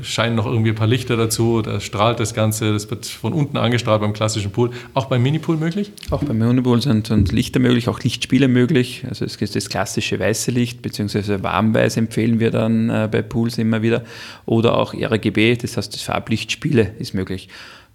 scheinen 0.00 0.36
noch 0.36 0.46
irgendwie 0.46 0.70
ein 0.70 0.76
paar 0.76 0.86
Lichter 0.86 1.16
dazu, 1.16 1.60
da 1.60 1.80
strahlt 1.80 2.20
das 2.20 2.34
Ganze, 2.34 2.72
das 2.72 2.88
wird 2.88 3.04
von 3.04 3.32
unten 3.32 3.56
angestrahlt 3.56 4.00
beim 4.00 4.12
klassischen 4.12 4.52
Pool. 4.52 4.70
Auch 4.94 5.06
beim 5.06 5.20
Minipool 5.24 5.56
möglich? 5.56 5.90
Auch 6.10 6.22
beim 6.22 6.38
Minipool 6.38 6.80
sind, 6.80 7.08
sind 7.08 7.32
Lichter 7.32 7.58
möglich, 7.58 7.88
auch 7.88 7.98
Lichtspiele 7.98 8.46
möglich. 8.46 9.04
Also 9.08 9.24
es 9.24 9.38
gibt 9.38 9.56
das 9.56 9.68
klassische 9.68 10.20
weiße 10.20 10.52
Licht, 10.52 10.80
beziehungsweise 10.80 11.42
warmweiß 11.42 11.96
empfehlen 11.96 12.38
wir 12.38 12.52
dann 12.52 12.90
äh, 12.90 13.08
bei 13.10 13.22
Pools 13.22 13.58
immer 13.58 13.82
wieder. 13.82 14.04
Oder 14.46 14.78
auch 14.78 14.94
RGB, 14.94 15.56
das 15.56 15.76
heißt 15.76 15.92
das 15.92 16.02
Farblichtspiele 16.02 16.94
ist 17.00 17.12
möglich. 17.12 17.48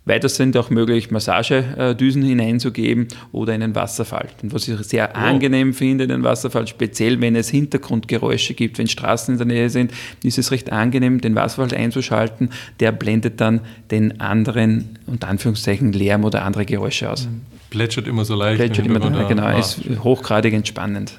Weiter 0.06 0.28
sind 0.28 0.58
auch 0.58 0.70
möglich, 0.70 1.12
Massagedüsen 1.12 2.24
hineinzugeben 2.24 3.08
oder 3.32 3.54
einen 3.54 3.74
Wasserfall. 3.74 4.28
Und 4.42 4.54
was 4.54 4.68
ich 4.68 4.78
sehr 4.80 5.12
oh. 5.14 5.18
angenehm 5.18 5.74
finde, 5.74 6.08
den 6.08 6.24
Wasserfall, 6.24 6.68
speziell 6.68 7.22
wenn 7.22 7.38
es 7.38 7.50
Hintergrundgeräusche 7.50 8.54
gibt, 8.54 8.78
wenn 8.80 8.88
Straßen 8.88 9.34
in 9.34 9.38
der 9.38 9.48
Nähe 9.48 9.70
sind, 9.70 9.92
ist 10.22 10.38
es 10.38 10.52
recht 10.52 10.72
angenehm, 10.74 11.22
den 11.22 11.36
Wasserfall 11.36 11.74
einzuschalten. 11.78 12.50
Der 12.82 12.92
blendet 12.92 13.40
dann 13.40 13.62
den 13.92 14.20
anderen, 14.20 15.00
unter 15.06 15.30
Anführungszeichen, 15.30 15.94
Lärm 15.94 16.26
oder 16.26 16.44
andere 16.44 16.66
Geräusche 16.66 17.10
aus. 17.10 17.28
Mhm 17.28 17.53
plätschert 17.74 18.08
immer 18.08 18.24
so 18.24 18.36
leicht. 18.36 18.58
Plätschert 18.58 18.86
immer, 18.86 19.00
da, 19.00 19.24
genau, 19.24 19.46
ah. 19.46 19.58
ist 19.58 19.82
hochgradig 20.04 20.54
entspannend. 20.54 21.18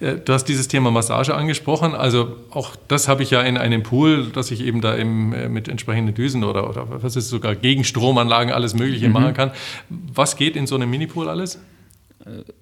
Ja. 0.00 0.14
Du 0.14 0.32
hast 0.32 0.44
dieses 0.44 0.68
Thema 0.68 0.92
Massage 0.92 1.34
angesprochen. 1.34 1.96
Also 1.96 2.36
auch 2.50 2.76
das 2.86 3.08
habe 3.08 3.24
ich 3.24 3.32
ja 3.32 3.42
in 3.42 3.58
einem 3.58 3.82
Pool, 3.82 4.26
dass 4.26 4.52
ich 4.52 4.64
eben 4.64 4.80
da 4.80 4.96
eben 4.96 5.32
äh, 5.32 5.48
mit 5.48 5.66
entsprechenden 5.66 6.14
Düsen 6.14 6.44
oder, 6.44 6.70
oder 6.70 6.86
was 7.02 7.16
ist 7.16 7.28
sogar 7.30 7.56
Gegenstromanlagen 7.56 8.52
alles 8.52 8.74
Mögliche 8.74 9.08
mhm. 9.08 9.14
machen 9.14 9.34
kann. 9.34 9.50
Was 9.88 10.36
geht 10.36 10.54
in 10.54 10.68
so 10.68 10.76
einem 10.76 10.88
Minipool 10.88 11.28
alles? 11.28 11.58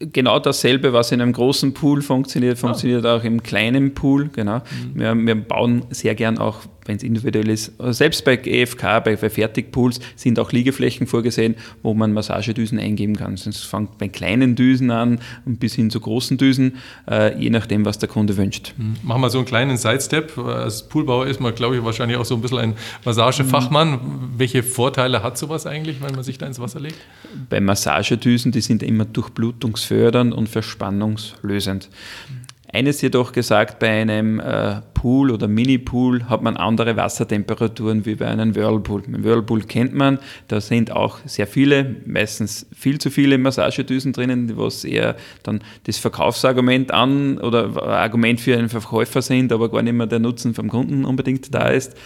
Genau 0.00 0.38
dasselbe, 0.38 0.92
was 0.92 1.12
in 1.12 1.20
einem 1.20 1.32
großen 1.32 1.74
Pool 1.74 2.02
funktioniert, 2.02 2.58
funktioniert 2.58 3.04
ah. 3.04 3.16
auch 3.16 3.24
im 3.24 3.42
kleinen 3.42 3.94
Pool. 3.94 4.28
Genau. 4.32 4.58
Mhm. 4.58 5.00
Wir, 5.00 5.14
wir, 5.14 5.34
bauen 5.34 5.84
sehr 5.90 6.14
gern 6.14 6.38
auch, 6.38 6.60
wenn 6.86 6.96
es 6.96 7.02
individuell 7.02 7.48
ist, 7.48 7.72
selbst 7.90 8.24
bei 8.24 8.36
EFK, 8.36 9.00
bei, 9.04 9.16
bei 9.16 9.30
Fertigpools 9.30 10.00
sind 10.14 10.38
auch 10.38 10.52
Liegeflächen 10.52 11.06
vorgesehen, 11.06 11.56
wo 11.82 11.94
man 11.94 12.12
Massagedüsen 12.12 12.78
eingeben 12.78 13.16
kann. 13.16 13.34
Es 13.34 13.64
fängt 13.64 13.98
bei 13.98 14.08
kleinen 14.08 14.54
Düsen 14.54 14.90
an 14.90 15.20
und 15.44 15.58
bis 15.58 15.74
hin 15.74 15.90
zu 15.90 16.00
großen 16.00 16.38
Düsen, 16.38 16.76
äh, 17.10 17.36
je 17.38 17.50
nachdem, 17.50 17.84
was 17.84 17.98
der 17.98 18.08
Kunde 18.08 18.36
wünscht. 18.36 18.74
Mhm. 18.76 18.96
Machen 19.02 19.20
wir 19.20 19.30
so 19.30 19.38
einen 19.38 19.46
kleinen 19.46 19.76
Sidestep. 19.76 20.38
Als 20.38 20.88
Poolbauer 20.88 21.26
ist 21.26 21.40
man, 21.40 21.54
glaube 21.54 21.76
ich, 21.76 21.84
wahrscheinlich 21.84 22.16
auch 22.16 22.24
so 22.24 22.36
ein 22.36 22.40
bisschen 22.40 22.58
ein 22.58 22.74
Massagefachmann. 23.04 23.90
Mhm. 23.90 23.98
Welche 24.36 24.62
Vorteile 24.62 25.22
hat 25.22 25.38
sowas 25.38 25.66
eigentlich, 25.66 26.00
wenn 26.00 26.14
man 26.14 26.24
sich 26.24 26.38
da 26.38 26.46
ins 26.46 26.60
Wasser 26.60 26.80
legt? 26.80 26.96
Bei 27.50 27.60
Massagedüsen, 27.60 28.52
die 28.52 28.60
sind 28.60 28.82
immer 28.82 29.04
durchblutet 29.04 29.55
blutungsfördernd 29.56 30.34
und 30.34 30.48
verspannungslösend. 30.48 31.88
Eines 32.72 33.00
jedoch 33.00 33.32
gesagt, 33.32 33.78
bei 33.78 34.02
einem 34.02 34.40
äh, 34.40 34.82
Pool 34.92 35.30
oder 35.30 35.46
Mini-Pool 35.46 36.28
hat 36.28 36.42
man 36.42 36.56
andere 36.56 36.96
Wassertemperaturen 36.96 38.04
wie 38.04 38.16
bei 38.16 38.26
einem 38.26 38.54
Whirlpool. 38.54 39.02
Ein 39.06 39.24
Whirlpool 39.24 39.62
kennt 39.62 39.94
man, 39.94 40.18
da 40.48 40.60
sind 40.60 40.90
auch 40.90 41.18
sehr 41.24 41.46
viele, 41.46 41.96
meistens 42.04 42.66
viel 42.76 42.98
zu 42.98 43.10
viele 43.10 43.38
Massagedüsen 43.38 44.12
drinnen, 44.12 44.58
was 44.58 44.84
eher 44.84 45.16
dann 45.44 45.62
das 45.84 45.98
Verkaufsargument 45.98 46.92
an 46.92 47.38
oder 47.38 47.82
Argument 47.82 48.40
für 48.40 48.58
einen 48.58 48.68
Verkäufer 48.68 49.22
sind, 49.22 49.52
aber 49.52 49.70
gar 49.70 49.82
nicht 49.82 49.94
mehr 49.94 50.08
der 50.08 50.18
Nutzen 50.18 50.52
vom 50.52 50.68
Kunden 50.68 51.04
unbedingt 51.04 51.54
da 51.54 51.68
ist. 51.68 51.96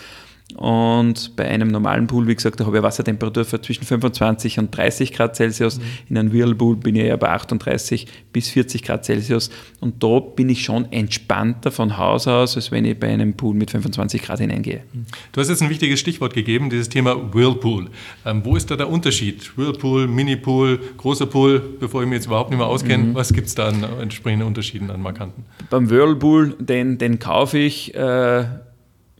Und 0.56 1.36
bei 1.36 1.46
einem 1.46 1.68
normalen 1.68 2.06
Pool, 2.06 2.26
wie 2.26 2.34
gesagt, 2.34 2.60
da 2.60 2.64
habe 2.64 2.76
ich 2.76 2.80
eine 2.80 2.86
Wassertemperatur 2.86 3.44
von 3.44 3.62
zwischen 3.62 3.84
25 3.84 4.58
und 4.58 4.76
30 4.76 5.12
Grad 5.12 5.36
Celsius. 5.36 5.78
Mhm. 5.78 5.82
In 6.08 6.18
einem 6.18 6.32
Whirlpool 6.32 6.76
bin 6.76 6.96
ich 6.96 7.06
ja 7.06 7.16
bei 7.16 7.30
38 7.30 8.06
bis 8.32 8.48
40 8.50 8.82
Grad 8.82 9.04
Celsius. 9.04 9.50
Und 9.80 10.02
da 10.02 10.20
bin 10.20 10.48
ich 10.48 10.64
schon 10.64 10.90
entspannter 10.92 11.70
von 11.70 11.98
Haus 11.98 12.26
aus, 12.26 12.56
als 12.56 12.70
wenn 12.70 12.84
ich 12.84 12.98
bei 12.98 13.08
einem 13.08 13.34
Pool 13.34 13.54
mit 13.54 13.70
25 13.70 14.22
Grad 14.22 14.40
hineingehe. 14.40 14.82
Mhm. 14.92 15.06
Du 15.32 15.40
hast 15.40 15.48
jetzt 15.48 15.62
ein 15.62 15.70
wichtiges 15.70 16.00
Stichwort 16.00 16.34
gegeben, 16.34 16.70
dieses 16.70 16.88
Thema 16.88 17.32
Whirlpool. 17.34 17.88
Ähm, 18.24 18.44
wo 18.44 18.56
ist 18.56 18.70
da 18.70 18.76
der 18.76 18.88
Unterschied? 18.88 19.56
Whirlpool, 19.56 20.06
Mini-Pool, 20.06 20.80
großer 20.96 21.26
Pool, 21.26 21.60
bevor 21.78 22.02
ich 22.02 22.08
mich 22.08 22.16
jetzt 22.16 22.26
überhaupt 22.26 22.50
nicht 22.50 22.58
mehr 22.58 22.66
auskenne, 22.68 23.04
mhm. 23.04 23.14
was 23.14 23.32
gibt 23.32 23.46
es 23.46 23.54
da 23.54 23.68
an 23.68 23.84
entsprechenden 24.00 24.46
Unterschieden 24.46 24.90
an 24.90 25.00
Markanten? 25.02 25.44
Beim 25.70 25.90
Whirlpool, 25.90 26.56
den, 26.58 26.98
den 26.98 27.18
kaufe 27.18 27.58
ich. 27.58 27.94
Äh, 27.94 28.44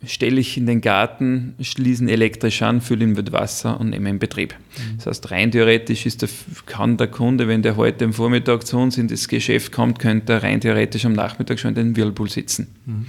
stelle 0.06 0.40
ich 0.40 0.56
in 0.56 0.66
den 0.66 0.80
Garten, 0.80 1.54
schließe 1.60 2.04
ihn 2.04 2.08
elektrisch 2.08 2.62
an, 2.62 2.80
fülle 2.80 3.04
ihn 3.04 3.12
mit 3.12 3.32
Wasser 3.32 3.78
und 3.78 3.90
nehme 3.90 4.08
in 4.08 4.18
Betrieb. 4.18 4.54
Mhm. 4.54 4.96
Das 4.96 5.06
heißt, 5.06 5.30
rein 5.30 5.50
theoretisch 5.50 6.06
ist 6.06 6.22
der, 6.22 6.28
kann 6.66 6.96
der 6.96 7.08
Kunde, 7.08 7.48
wenn 7.48 7.62
der 7.62 7.76
heute 7.76 8.04
am 8.06 8.12
Vormittag 8.12 8.66
zu 8.66 8.78
uns 8.78 8.96
in 8.96 9.08
das 9.08 9.28
Geschäft 9.28 9.72
kommt, 9.72 9.98
könnte 9.98 10.34
er 10.34 10.42
rein 10.42 10.60
theoretisch 10.60 11.04
am 11.04 11.12
Nachmittag 11.12 11.58
schon 11.58 11.70
in 11.70 11.74
den 11.74 11.96
Whirlpool 11.96 12.30
sitzen. 12.30 12.68
Mhm. 12.86 13.06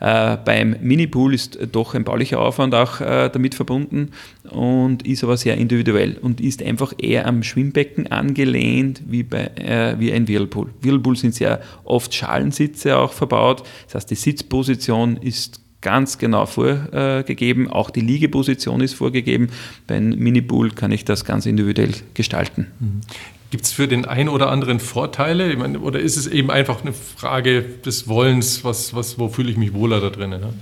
Äh, 0.00 0.36
beim 0.44 0.76
Minipool 0.80 1.34
ist 1.34 1.58
doch 1.72 1.94
ein 1.94 2.04
baulicher 2.04 2.38
Aufwand 2.38 2.72
auch 2.72 3.00
äh, 3.00 3.28
damit 3.30 3.56
verbunden 3.56 4.12
und 4.48 5.04
ist 5.04 5.24
aber 5.24 5.36
sehr 5.36 5.56
individuell 5.56 6.16
und 6.18 6.40
ist 6.40 6.62
einfach 6.62 6.92
eher 6.98 7.26
am 7.26 7.42
Schwimmbecken 7.42 8.06
angelehnt 8.06 9.02
wie, 9.08 9.24
bei, 9.24 9.50
äh, 9.56 9.98
wie 9.98 10.12
ein 10.12 10.28
Whirlpool. 10.28 10.70
Whirlpool 10.82 11.16
sind 11.16 11.34
sehr 11.34 11.60
oft 11.82 12.14
Schalensitze 12.14 12.96
auch 12.96 13.12
verbaut, 13.12 13.64
das 13.86 13.96
heißt 13.96 14.10
die 14.12 14.14
Sitzposition 14.14 15.16
ist 15.16 15.60
ganz 15.80 16.18
genau 16.18 16.46
vorgegeben. 16.46 17.68
Auch 17.68 17.90
die 17.90 18.00
Liegeposition 18.00 18.80
ist 18.80 18.94
vorgegeben. 18.94 19.48
Beim 19.86 20.10
Minipool 20.10 20.70
kann 20.70 20.92
ich 20.92 21.04
das 21.04 21.24
ganz 21.24 21.46
individuell 21.46 21.92
gestalten. 22.14 22.66
Mhm. 22.80 23.00
Gibt 23.50 23.64
es 23.64 23.72
für 23.72 23.88
den 23.88 24.04
einen 24.04 24.28
oder 24.28 24.50
anderen 24.50 24.78
Vorteile? 24.78 25.56
Meine, 25.56 25.80
oder 25.80 26.00
ist 26.00 26.16
es 26.16 26.26
eben 26.26 26.50
einfach 26.50 26.82
eine 26.82 26.92
Frage 26.92 27.62
des 27.62 28.06
Wollens, 28.06 28.62
was, 28.62 28.94
was, 28.94 29.18
wo 29.18 29.28
fühle 29.28 29.50
ich 29.50 29.56
mich 29.56 29.72
wohler 29.72 30.00
da 30.00 30.10
drinnen? 30.10 30.40
Ne? 30.40 30.52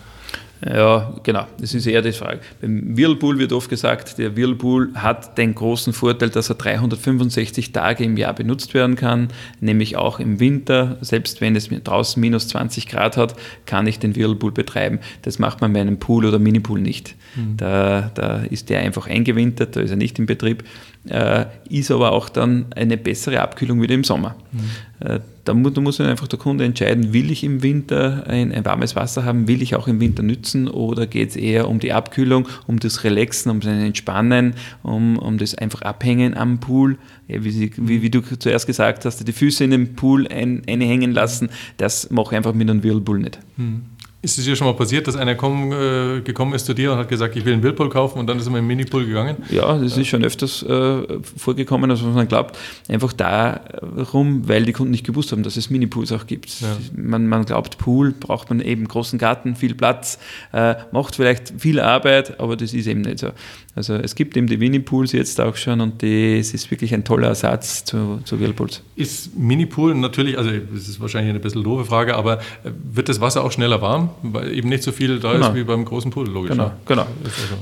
Ja, 0.64 1.14
genau, 1.22 1.46
das 1.60 1.74
ist 1.74 1.86
eher 1.86 2.00
die 2.00 2.12
Frage. 2.12 2.40
Beim 2.60 2.96
Whirlpool 2.96 3.38
wird 3.38 3.52
oft 3.52 3.68
gesagt, 3.68 4.18
der 4.18 4.36
Whirlpool 4.36 4.90
hat 4.94 5.36
den 5.36 5.54
großen 5.54 5.92
Vorteil, 5.92 6.30
dass 6.30 6.48
er 6.48 6.54
365 6.54 7.72
Tage 7.72 8.04
im 8.04 8.16
Jahr 8.16 8.32
benutzt 8.32 8.72
werden 8.72 8.96
kann, 8.96 9.28
nämlich 9.60 9.96
auch 9.96 10.18
im 10.18 10.40
Winter, 10.40 10.96
selbst 11.02 11.40
wenn 11.40 11.56
es 11.56 11.68
draußen 11.68 12.20
minus 12.20 12.48
20 12.48 12.88
Grad 12.88 13.16
hat, 13.16 13.34
kann 13.66 13.86
ich 13.86 13.98
den 13.98 14.16
Whirlpool 14.16 14.52
betreiben. 14.52 15.00
Das 15.22 15.38
macht 15.38 15.60
man 15.60 15.72
bei 15.74 15.80
einem 15.80 15.98
Pool 15.98 16.24
oder 16.24 16.38
Minipool 16.38 16.80
nicht. 16.80 17.16
Mhm. 17.34 17.56
Da, 17.58 18.10
da 18.14 18.38
ist 18.44 18.70
der 18.70 18.80
einfach 18.80 19.06
eingewintert, 19.08 19.76
da 19.76 19.80
ist 19.80 19.90
er 19.90 19.96
nicht 19.96 20.18
in 20.18 20.26
Betrieb, 20.26 20.64
äh, 21.08 21.46
ist 21.68 21.90
aber 21.90 22.12
auch 22.12 22.28
dann 22.28 22.66
eine 22.74 22.96
bessere 22.96 23.40
Abkühlung 23.40 23.80
wieder 23.82 23.94
im 23.94 24.04
Sommer. 24.04 24.36
Mhm. 24.52 25.06
Äh, 25.06 25.20
da, 25.44 25.54
mu 25.54 25.70
da 25.70 25.80
muss 25.80 26.00
einfach 26.00 26.26
der 26.28 26.38
Kunde 26.38 26.64
entscheiden, 26.64 27.12
will 27.12 27.30
ich 27.30 27.44
im 27.44 27.62
Winter 27.62 28.24
ein, 28.26 28.52
ein 28.52 28.64
warmes 28.64 28.96
Wasser 28.96 29.24
haben, 29.24 29.46
will 29.46 29.62
ich 29.62 29.76
auch 29.76 29.88
im 29.88 30.00
Winter 30.00 30.22
nützen 30.22 30.68
oder 30.68 31.06
geht 31.06 31.30
es 31.30 31.36
eher 31.36 31.68
um 31.68 31.78
die 31.78 31.92
Abkühlung, 31.92 32.48
um 32.66 32.78
das 32.78 33.04
Relaxen, 33.04 33.50
um 33.50 33.60
das 33.60 33.72
Entspannen, 33.72 34.54
um, 34.82 35.18
um 35.18 35.38
das 35.38 35.54
einfach 35.54 35.82
Abhängen 35.82 36.36
am 36.36 36.58
Pool. 36.58 36.98
Ja, 37.28 37.42
wie, 37.44 37.50
sie, 37.50 37.70
wie, 37.76 38.02
wie, 38.02 38.10
du 38.10 38.20
zuerst 38.22 38.66
gesagt 38.66 39.04
hast, 39.04 39.26
die 39.26 39.32
Füße 39.32 39.64
in 39.64 39.70
den 39.70 39.94
Pool 39.94 40.26
ein, 40.28 40.62
einhängen 40.68 41.12
lassen, 41.12 41.50
das 41.76 42.10
mache 42.10 42.32
ich 42.32 42.36
einfach 42.36 42.54
mit 42.54 42.68
einem 42.68 42.82
Whirlpool 42.82 43.18
nicht. 43.18 43.38
Mhm. 43.56 43.82
Ist 44.22 44.38
es 44.38 44.44
dir 44.44 44.56
schon 44.56 44.66
mal 44.66 44.74
passiert, 44.74 45.06
dass 45.06 45.14
einer 45.14 45.34
komm, 45.34 45.72
äh, 45.72 46.20
gekommen 46.20 46.54
ist 46.54 46.66
zu 46.66 46.74
dir 46.74 46.92
und 46.92 46.98
hat 46.98 47.08
gesagt, 47.08 47.36
ich 47.36 47.44
will 47.44 47.52
einen 47.52 47.62
Whirlpool 47.62 47.90
kaufen 47.90 48.18
und 48.18 48.26
dann 48.26 48.38
ist 48.38 48.46
er 48.46 48.50
mit 48.50 48.58
einem 48.58 48.66
Minipool 48.66 49.06
gegangen? 49.06 49.36
Ja, 49.50 49.78
das 49.78 49.96
ist 49.96 50.08
schon 50.08 50.24
öfters 50.24 50.62
äh, 50.62 51.02
vorgekommen, 51.36 51.90
als 51.90 52.02
man 52.02 52.26
glaubt. 52.26 52.58
Einfach 52.88 53.12
darum, 53.12 54.48
weil 54.48 54.64
die 54.64 54.72
Kunden 54.72 54.90
nicht 54.90 55.06
gewusst 55.06 55.32
haben, 55.32 55.42
dass 55.42 55.56
es 55.56 55.70
Minipools 55.70 56.10
auch 56.12 56.26
gibt. 56.26 56.60
Ja. 56.60 56.76
Man, 56.96 57.26
man, 57.28 57.44
glaubt, 57.44 57.78
Pool 57.78 58.12
braucht 58.12 58.48
man 58.48 58.60
eben 58.60 58.88
großen 58.88 59.18
Garten, 59.18 59.54
viel 59.54 59.74
Platz, 59.74 60.18
äh, 60.52 60.74
macht 60.92 61.16
vielleicht 61.16 61.52
viel 61.58 61.78
Arbeit, 61.78 62.40
aber 62.40 62.56
das 62.56 62.74
ist 62.74 62.86
eben 62.86 63.02
nicht 63.02 63.20
so. 63.20 63.28
Also 63.76 63.94
es 63.94 64.14
gibt 64.14 64.38
eben 64.38 64.46
die 64.46 64.56
Minipools 64.56 65.12
jetzt 65.12 65.38
auch 65.38 65.54
schon 65.54 65.82
und 65.82 66.02
es 66.02 66.54
ist 66.54 66.70
wirklich 66.70 66.94
ein 66.94 67.04
toller 67.04 67.28
Ersatz 67.28 67.84
zu, 67.84 68.20
zu 68.24 68.40
Whirlpools. 68.40 68.82
Ist 68.96 69.36
Minipool 69.36 69.94
natürlich, 69.94 70.38
also 70.38 70.50
das 70.50 70.88
ist 70.88 70.98
wahrscheinlich 70.98 71.30
eine 71.30 71.40
bisschen 71.40 71.62
doofe 71.62 71.84
Frage, 71.84 72.16
aber 72.16 72.38
äh, 72.38 72.70
wird 72.92 73.10
das 73.10 73.20
Wasser 73.20 73.44
auch 73.44 73.52
schneller 73.52 73.82
warm? 73.82 74.05
Weil 74.22 74.52
eben 74.52 74.68
nicht 74.68 74.82
so 74.82 74.92
viel 74.92 75.18
da 75.18 75.32
genau. 75.32 75.48
ist 75.48 75.54
wie 75.54 75.64
beim 75.64 75.84
großen 75.84 76.10
Pool, 76.10 76.28
logisch. 76.28 76.50
Genau, 76.50 76.72
genau. 76.84 77.06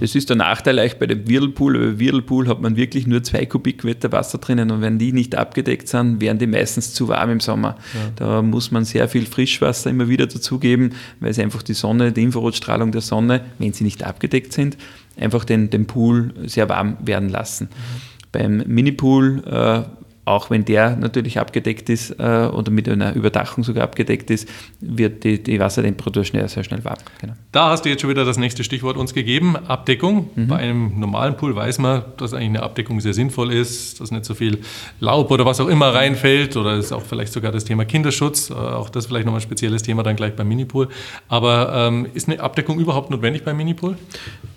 Das 0.00 0.14
ist 0.14 0.28
der 0.28 0.36
Nachteil 0.36 0.78
eigentlich 0.78 0.98
bei 0.98 1.06
dem 1.06 1.28
Whirlpool. 1.28 1.78
Bei 1.78 1.98
Whirlpool 1.98 2.48
hat 2.48 2.60
man 2.60 2.76
wirklich 2.76 3.06
nur 3.06 3.22
zwei 3.22 3.46
Kubikmeter 3.46 4.12
Wasser 4.12 4.38
drinnen 4.38 4.70
und 4.70 4.80
wenn 4.80 4.98
die 4.98 5.12
nicht 5.12 5.34
abgedeckt 5.34 5.88
sind, 5.88 6.20
werden 6.20 6.38
die 6.38 6.46
meistens 6.46 6.94
zu 6.94 7.08
warm 7.08 7.30
im 7.30 7.40
Sommer. 7.40 7.76
Ja. 7.94 8.00
Da 8.16 8.42
muss 8.42 8.70
man 8.70 8.84
sehr 8.84 9.08
viel 9.08 9.26
Frischwasser 9.26 9.90
immer 9.90 10.08
wieder 10.08 10.26
dazugeben, 10.26 10.92
weil 11.20 11.30
es 11.30 11.38
einfach 11.38 11.62
die 11.62 11.74
Sonne, 11.74 12.12
die 12.12 12.22
Infrarotstrahlung 12.22 12.92
der 12.92 13.00
Sonne, 13.00 13.42
wenn 13.58 13.72
sie 13.72 13.84
nicht 13.84 14.04
abgedeckt 14.04 14.52
sind, 14.52 14.76
einfach 15.16 15.44
den, 15.44 15.70
den 15.70 15.86
Pool 15.86 16.34
sehr 16.44 16.68
warm 16.68 16.96
werden 17.04 17.28
lassen. 17.28 17.68
Mhm. 17.70 18.28
Beim 18.32 18.56
Minipool 18.66 19.42
äh, 19.46 19.82
auch 20.24 20.50
wenn 20.50 20.64
der 20.64 20.96
natürlich 20.96 21.38
abgedeckt 21.38 21.88
ist 21.90 22.18
äh, 22.18 22.48
oder 22.52 22.70
mit 22.70 22.88
einer 22.88 23.14
Überdachung 23.14 23.62
sogar 23.62 23.84
abgedeckt 23.84 24.30
ist, 24.30 24.48
wird 24.80 25.24
die, 25.24 25.42
die 25.42 25.60
Wassertemperatur 25.60 26.24
schnell, 26.24 26.48
sehr 26.48 26.64
schnell 26.64 26.84
warm. 26.84 26.98
Genau. 27.20 27.34
Da 27.52 27.70
hast 27.70 27.84
du 27.84 27.90
jetzt 27.90 28.00
schon 28.00 28.10
wieder 28.10 28.24
das 28.24 28.38
nächste 28.38 28.64
Stichwort 28.64 28.96
uns 28.96 29.12
gegeben, 29.12 29.56
Abdeckung. 29.56 30.30
Mhm. 30.34 30.48
Bei 30.48 30.56
einem 30.56 30.98
normalen 30.98 31.36
Pool 31.36 31.54
weiß 31.54 31.78
man, 31.78 32.04
dass 32.16 32.32
eigentlich 32.32 32.48
eine 32.48 32.62
Abdeckung 32.62 33.00
sehr 33.00 33.14
sinnvoll 33.14 33.52
ist, 33.52 34.00
dass 34.00 34.10
nicht 34.10 34.24
so 34.24 34.34
viel 34.34 34.60
Laub 35.00 35.30
oder 35.30 35.44
was 35.44 35.60
auch 35.60 35.68
immer 35.68 35.94
reinfällt 35.94 36.56
oder 36.56 36.74
ist 36.74 36.92
auch 36.92 37.02
vielleicht 37.02 37.32
sogar 37.32 37.52
das 37.52 37.64
Thema 37.64 37.84
Kinderschutz, 37.84 38.50
äh, 38.50 38.54
auch 38.54 38.88
das 38.88 39.06
vielleicht 39.06 39.26
nochmal 39.26 39.40
ein 39.40 39.44
spezielles 39.44 39.82
Thema 39.82 40.02
dann 40.02 40.16
gleich 40.16 40.34
beim 40.34 40.48
Minipool. 40.48 40.88
Aber 41.28 41.72
ähm, 41.74 42.06
ist 42.14 42.28
eine 42.28 42.40
Abdeckung 42.40 42.78
überhaupt 42.78 43.10
notwendig 43.10 43.44
beim 43.44 43.56
Minipool? 43.56 43.96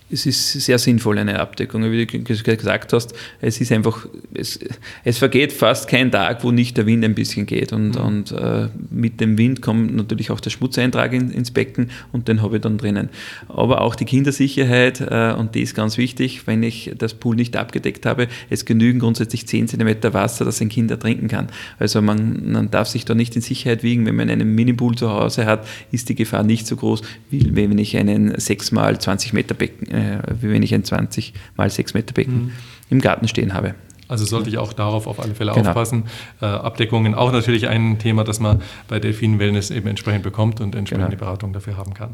Es 0.09 0.25
ist 0.25 0.53
sehr 0.53 0.79
sinnvoll, 0.79 1.17
eine 1.17 1.39
Abdeckung. 1.39 1.91
Wie 1.91 2.05
du 2.05 2.23
gesagt 2.23 2.93
hast, 2.93 3.13
es 3.41 3.59
ist 3.59 3.71
einfach, 3.73 4.07
es, 4.33 4.59
es 5.03 5.17
vergeht 5.17 5.51
fast 5.51 5.89
kein 5.89 6.11
Tag, 6.11 6.43
wo 6.43 6.51
nicht 6.51 6.77
der 6.77 6.85
Wind 6.85 7.03
ein 7.03 7.13
bisschen 7.13 7.45
geht. 7.45 7.73
Und, 7.73 7.95
mhm. 7.95 8.01
und 8.01 8.31
äh, 8.31 8.69
mit 8.89 9.19
dem 9.19 9.37
Wind 9.37 9.61
kommt 9.61 9.93
natürlich 9.93 10.31
auch 10.31 10.39
der 10.39 10.49
Schmutzeintrag 10.49 11.11
in, 11.11 11.31
ins 11.31 11.51
Becken 11.51 11.91
und 12.13 12.29
den 12.29 12.41
habe 12.41 12.55
ich 12.55 12.61
dann 12.61 12.77
drinnen. 12.77 13.09
Aber 13.49 13.81
auch 13.81 13.95
die 13.95 14.05
Kindersicherheit, 14.05 15.01
äh, 15.01 15.33
und 15.37 15.55
die 15.55 15.61
ist 15.61 15.75
ganz 15.75 15.97
wichtig, 15.97 16.47
wenn 16.47 16.63
ich 16.63 16.93
das 16.97 17.13
Pool 17.13 17.35
nicht 17.35 17.57
abgedeckt 17.57 18.05
habe, 18.05 18.27
es 18.49 18.63
genügen 18.63 18.99
grundsätzlich 18.99 19.45
10 19.45 19.67
cm 19.67 20.13
Wasser, 20.13 20.45
das 20.45 20.61
ein 20.61 20.69
Kind 20.69 20.89
ertrinken 20.89 21.27
kann. 21.27 21.47
Also 21.79 22.01
man, 22.01 22.51
man 22.51 22.71
darf 22.71 22.87
sich 22.87 23.03
da 23.03 23.13
nicht 23.13 23.35
in 23.35 23.41
Sicherheit 23.41 23.83
wiegen. 23.83 24.05
Wenn 24.05 24.15
man 24.15 24.29
einen 24.29 24.55
Minipool 24.55 24.95
zu 24.95 25.09
Hause 25.09 25.45
hat, 25.45 25.67
ist 25.91 26.07
die 26.07 26.15
Gefahr 26.15 26.43
nicht 26.43 26.65
so 26.65 26.77
groß, 26.77 27.01
wie 27.29 27.55
wenn 27.55 27.77
ich 27.77 27.97
einen 27.97 28.39
6 28.39 28.71
mal 28.71 28.97
20 28.97 29.33
Meter 29.33 29.53
Becken 29.53 29.96
äh, 29.97 30.19
wie 30.41 30.49
wenn 30.49 30.63
ich 30.63 30.73
ein 30.73 30.83
20 30.83 31.33
mal 31.55 31.69
6 31.69 31.93
Meter 31.93 32.13
Becken 32.13 32.45
mhm. 32.45 32.51
im 32.89 33.01
Garten 33.01 33.27
stehen 33.27 33.53
habe. 33.53 33.75
Also 34.07 34.25
sollte 34.25 34.49
ich 34.49 34.57
auch 34.57 34.73
darauf 34.73 35.07
auf 35.07 35.19
alle 35.19 35.35
Fälle 35.35 35.51
genau. 35.51 35.69
aufpassen. 35.69 36.05
Äh, 36.41 36.45
Abdeckungen 36.45 37.13
auch 37.15 37.31
natürlich 37.31 37.67
ein 37.67 37.99
Thema, 37.99 38.23
das 38.23 38.39
man 38.39 38.61
bei 38.87 38.99
Delfin 38.99 39.39
Wellness 39.39 39.69
eben 39.71 39.87
entsprechend 39.87 40.23
bekommt 40.23 40.61
und 40.61 40.75
entsprechende 40.75 41.11
genau. 41.11 41.25
Beratung 41.25 41.53
dafür 41.53 41.77
haben 41.77 41.93
kann. 41.93 42.11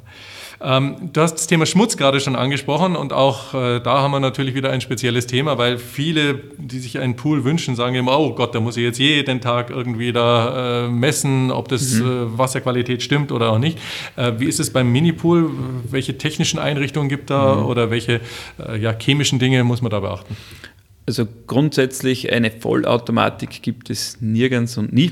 Ähm, 0.62 1.10
du 1.14 1.22
hast 1.22 1.36
das 1.36 1.48
Thema 1.48 1.66
Schmutz 1.66 1.98
gerade 1.98 2.20
schon 2.20 2.36
angesprochen 2.36 2.96
und 2.96 3.14
auch 3.14 3.54
äh, 3.54 3.80
da 3.80 4.02
haben 4.02 4.12
wir 4.12 4.20
natürlich 4.20 4.56
wieder 4.56 4.72
ein 4.72 4.82
spezielles 4.82 5.28
Thema, 5.28 5.58
weil 5.58 5.78
viele, 5.78 6.36
die 6.58 6.80
sich 6.80 7.00
einen 7.00 7.16
Pool 7.16 7.44
wünschen, 7.44 7.76
sagen 7.76 7.96
immer, 7.96 8.20
oh 8.20 8.34
Gott, 8.34 8.56
da 8.56 8.60
muss 8.60 8.78
ich 8.78 8.84
jetzt 8.84 9.00
jeden 9.00 9.42
Tag 9.42 9.70
irgendwie 9.70 10.12
da 10.12 10.86
äh, 10.86 10.88
messen, 10.90 11.52
ob 11.52 11.68
das 11.68 11.94
mhm. 11.96 12.04
Äh, 12.04 12.38
Wasserqualität 12.38 13.04
stimmt 13.04 13.32
oder 13.32 13.52
auch 13.52 13.60
nicht. 13.60 13.78
Äh, 14.16 14.34
wie 14.38 14.46
ist 14.46 14.60
es 14.60 14.72
beim 14.72 14.92
Minipool? 14.92 15.52
Welche 15.90 16.18
technischen 16.18 16.60
Einrichtungen 16.60 17.10
gibt 17.10 17.30
da 17.30 17.56
mhm. 17.56 17.66
oder 17.66 17.92
welche 17.92 18.22
äh, 18.60 18.78
ja, 18.80 18.94
chemischen 18.98 19.40
Dinge 19.40 19.64
muss 19.64 19.82
man 19.82 19.92
da 19.92 20.00
beachten? 20.00 20.36
Also 21.06 21.28
grundsätzlich 21.48 22.32
eine 22.32 22.50
Vollautomatik 22.50 23.62
gibt 23.62 23.90
es 23.90 24.22
nirgends 24.22 24.78
und 24.78 24.94
nie. 24.94 25.12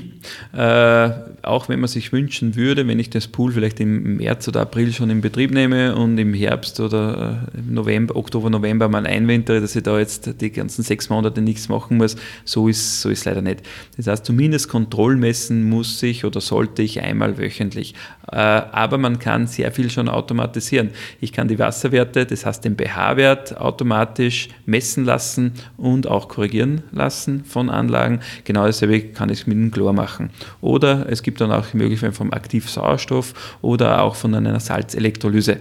Äh, 0.56 1.10
auch 1.42 1.68
wenn 1.68 1.80
man 1.80 1.88
sich 1.88 2.12
wünschen 2.12 2.56
würde, 2.56 2.88
wenn 2.88 2.98
ich 2.98 3.10
das 3.10 3.28
Pool 3.28 3.52
vielleicht 3.52 3.78
im 3.78 4.16
März 4.16 4.48
oder 4.48 4.62
April 4.62 4.94
schon 4.94 5.10
in 5.10 5.20
Betrieb 5.20 5.50
nehme 5.50 5.94
und 5.94 6.16
im 6.16 6.32
Herbst 6.32 6.80
oder 6.80 7.46
äh, 7.54 7.60
November, 7.60 8.16
Oktober, 8.16 8.48
November 8.48 8.88
mal 8.88 9.06
einwintere, 9.06 9.60
dass 9.60 9.76
ich 9.76 9.82
da 9.82 9.98
jetzt 9.98 10.40
die 10.40 10.50
ganzen 10.50 10.82
sechs 10.82 11.10
Monate 11.10 11.42
nichts 11.42 11.68
machen 11.68 11.98
muss, 11.98 12.16
so 12.46 12.68
ist 12.68 13.02
so 13.02 13.10
ist 13.10 13.26
leider 13.26 13.42
nicht. 13.42 13.60
Das 13.98 14.06
heißt, 14.06 14.24
zumindest 14.24 14.70
Kontrollmessen 14.70 15.68
muss 15.68 16.02
ich 16.02 16.24
oder 16.24 16.40
sollte 16.40 16.80
ich 16.80 17.02
einmal 17.02 17.36
wöchentlich. 17.36 17.94
Äh, 18.30 18.36
aber 18.36 18.96
man 18.96 19.18
kann 19.18 19.46
sehr 19.46 19.70
viel 19.72 19.90
schon 19.90 20.08
automatisieren. 20.08 20.88
Ich 21.20 21.34
kann 21.34 21.48
die 21.48 21.58
Wasserwerte, 21.58 22.24
das 22.24 22.46
heißt 22.46 22.64
den 22.64 22.78
pH-Wert 22.78 23.58
automatisch 23.58 24.48
messen 24.64 25.04
lassen 25.04 25.52
und 25.82 26.06
auch 26.06 26.28
korrigieren 26.28 26.82
lassen 26.92 27.44
von 27.44 27.68
Anlagen. 27.68 28.20
Genau 28.44 28.64
dasselbe 28.64 29.00
kann 29.00 29.30
ich 29.30 29.48
mit 29.48 29.56
dem 29.56 29.72
Chlor 29.72 29.92
machen. 29.92 30.30
Oder 30.60 31.10
es 31.10 31.24
gibt 31.24 31.40
dann 31.40 31.50
auch 31.50 31.66
die 31.66 31.76
Möglichkeit 31.76 32.14
vom 32.14 32.32
Aktivsauerstoff 32.32 33.58
oder 33.62 34.02
auch 34.02 34.14
von 34.14 34.32
einer 34.34 34.60
Salzelektrolyse. 34.60 35.58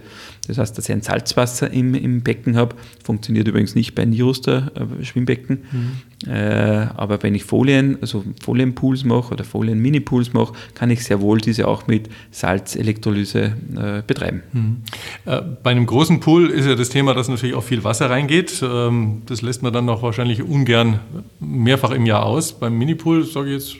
Das 0.48 0.58
heißt, 0.58 0.78
dass 0.78 0.90
ich 0.90 0.94
ein 0.94 1.01
Salzwasser 1.01 1.72
im, 1.72 1.94
im 1.94 2.22
Becken 2.22 2.56
habe. 2.56 2.75
Funktioniert 3.04 3.48
übrigens 3.48 3.75
nicht 3.75 3.96
bei 3.96 4.06
Niruster 4.06 4.72
äh, 4.75 5.04
Schwimmbecken. 5.04 5.60
Mhm. 5.72 6.32
Äh, 6.32 6.88
aber 6.96 7.22
wenn 7.24 7.36
ich 7.36 7.44
Folien, 7.44 7.98
also 8.01 8.24
Folienpools 8.44 9.04
mache 9.06 9.34
oder 9.34 9.44
Folien-Mini-Pools 9.44 10.34
mache, 10.34 10.54
kann 10.75 10.90
ich 10.90 11.04
sehr 11.04 11.22
wohl 11.22 11.40
diese 11.40 11.68
auch 11.68 11.88
mit 11.88 12.10
Salzelektrolyse 12.32 13.54
äh, 13.75 14.04
betreiben. 14.06 14.44
Mhm. 14.51 14.78
Äh, 15.25 15.42
bei 15.63 15.72
einem 15.72 15.86
großen 15.86 16.20
Pool 16.20 16.50
ist 16.50 16.66
ja 16.66 16.75
das 16.75 16.90
Thema, 16.90 17.13
dass 17.13 17.28
natürlich 17.28 17.56
auch 17.56 17.63
viel 17.63 17.84
Wasser 17.84 18.10
reingeht. 18.10 18.63
Ähm, 18.63 19.22
das 19.25 19.42
lässt 19.42 19.63
man 19.63 19.74
dann 19.74 19.86
noch 19.86 20.01
wahrscheinlich 20.12 20.44
ungern 20.44 21.00
mehrfach 21.39 21.91
im 21.91 22.06
Jahr 22.06 22.25
aus. 22.25 22.51
Beim 22.51 22.77
Mini-Pool, 22.77 23.24
sage 23.24 23.50
ich 23.50 23.53
jetzt 23.53 23.77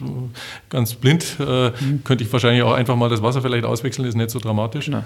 ganz 0.70 0.94
blind, 0.94 1.36
äh, 1.40 1.70
mhm. 1.70 2.04
könnte 2.04 2.24
ich 2.24 2.32
wahrscheinlich 2.32 2.64
auch 2.64 2.74
einfach 2.74 2.96
mal 2.96 3.10
das 3.10 3.22
Wasser 3.22 3.42
vielleicht 3.42 3.66
auswechseln, 3.66 4.08
ist 4.08 4.16
nicht 4.16 4.30
so 4.30 4.40
dramatisch. 4.40 4.86
Genau. 4.86 5.04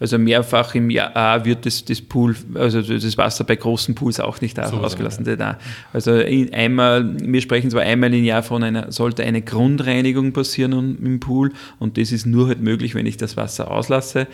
Also 0.00 0.18
mehrfach 0.18 0.74
im 0.74 0.90
Jahr 0.90 1.44
wird 1.44 1.64
das, 1.64 1.84
das 1.84 2.00
Pool, 2.00 2.34
also 2.54 2.82
das 2.82 3.16
Wasser 3.16 3.44
bei 3.44 3.54
großen 3.54 3.94
Pools 3.94 4.18
auch 4.18 4.40
nicht 4.40 4.56
so 4.56 4.76
ausgelassen. 4.78 5.24
Ja. 5.38 5.58
Also 5.92 6.12
einmal, 6.12 7.16
wir 7.20 7.40
sprechen 7.40 7.70
zwar 7.70 7.82
einmal 7.82 8.12
im 8.12 8.24
Jahr 8.24 8.42
von 8.42 8.64
einer, 8.64 8.90
sollte 8.90 9.22
eine 9.22 9.42
Grundreinigung 9.42 10.32
passieren 10.32 10.98
im 11.02 11.20
Pool 11.20 11.52
und 11.78 11.98
das 11.98 12.10
ist 12.10 12.26
nur 12.26 12.48
halt 12.48 12.60
möglich, 12.60 12.94
wenn 12.94 13.06
ich 13.06 13.16
das 13.16 13.36
Wasser 13.36 13.70
auslasse. 13.70 14.26